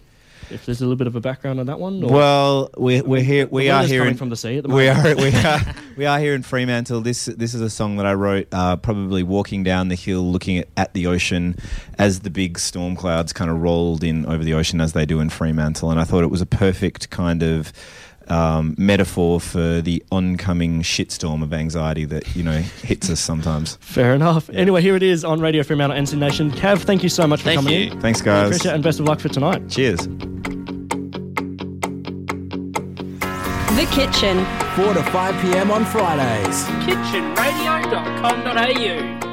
If 0.48 0.64
there's 0.64 0.80
a 0.80 0.84
little 0.84 0.96
bit 0.96 1.08
of 1.08 1.16
a 1.16 1.20
background 1.20 1.58
on 1.58 1.66
that 1.66 1.80
one. 1.80 2.04
Or 2.04 2.12
Well, 2.12 2.70
we're, 2.76 3.02
we're 3.02 3.22
here. 3.22 3.48
We 3.48 3.64
The 3.64 3.70
are 3.70 3.82
here 3.84 4.00
coming 4.02 4.12
in, 4.12 4.16
from 4.18 4.28
the 4.28 4.36
sea 4.36 4.58
at 4.58 4.62
the 4.62 4.68
We 4.68 4.88
are 4.88 5.16
we 5.16 5.34
are 5.34 5.60
we 5.96 6.06
are 6.06 6.20
here 6.20 6.34
in 6.34 6.42
Fremantle. 6.42 7.00
This 7.00 7.24
this 7.24 7.52
is 7.52 7.60
a 7.60 7.70
song 7.70 7.96
that 7.96 8.06
I 8.06 8.14
wrote, 8.14 8.46
uh, 8.52 8.76
probably 8.76 9.24
walking 9.24 9.64
down 9.64 9.88
the 9.88 9.96
hill, 9.96 10.22
looking 10.30 10.58
at, 10.58 10.68
at 10.76 10.94
the 10.94 11.08
ocean 11.08 11.56
as 11.98 12.20
the 12.20 12.30
big 12.30 12.60
storm 12.60 12.94
clouds 12.94 13.32
kind 13.32 13.50
of 13.50 13.60
rolled 13.60 14.04
in 14.04 14.24
over 14.26 14.44
the 14.44 14.54
ocean 14.54 14.80
as 14.80 14.92
they 14.92 15.04
do 15.04 15.18
in 15.18 15.30
Fremantle, 15.30 15.90
and 15.90 15.98
I 15.98 16.04
thought 16.04 16.22
it 16.22 16.30
was 16.30 16.40
a 16.42 16.46
perfect 16.46 17.10
kind 17.10 17.42
of. 17.42 17.72
Um, 18.28 18.74
metaphor 18.76 19.40
for 19.40 19.80
the 19.80 20.02
oncoming 20.10 20.82
shitstorm 20.82 21.44
of 21.44 21.52
anxiety 21.52 22.04
that 22.06 22.34
you 22.34 22.42
know 22.42 22.58
hits 22.60 23.08
us 23.08 23.20
sometimes. 23.20 23.76
Fair 23.80 24.14
enough. 24.14 24.50
Anyway, 24.50 24.82
here 24.82 24.96
it 24.96 25.02
is 25.04 25.24
on 25.24 25.38
Radio 25.40 25.62
Fremantle 25.62 25.96
and 25.96 26.08
Sin 26.08 26.18
Nation. 26.18 26.50
Kav, 26.50 26.82
thank 26.82 27.04
you 27.04 27.08
so 27.08 27.24
much 27.26 27.40
for 27.40 27.44
Thank 27.46 27.60
coming 27.60 27.74
you. 27.74 27.90
in. 27.92 28.00
Thanks, 28.00 28.20
guys. 28.20 28.48
Appreciate 28.48 28.72
it 28.72 28.74
and 28.74 28.82
best 28.82 28.98
of 28.98 29.06
luck 29.06 29.20
for 29.20 29.28
tonight. 29.28 29.68
Cheers. 29.68 30.08
The 33.76 33.86
Kitchen. 33.92 34.44
4 34.74 34.94
to 34.94 35.02
5 35.02 35.42
p.m. 35.42 35.70
on 35.70 35.84
Fridays. 35.84 36.64
kitchenradio.com.au. 36.84 39.25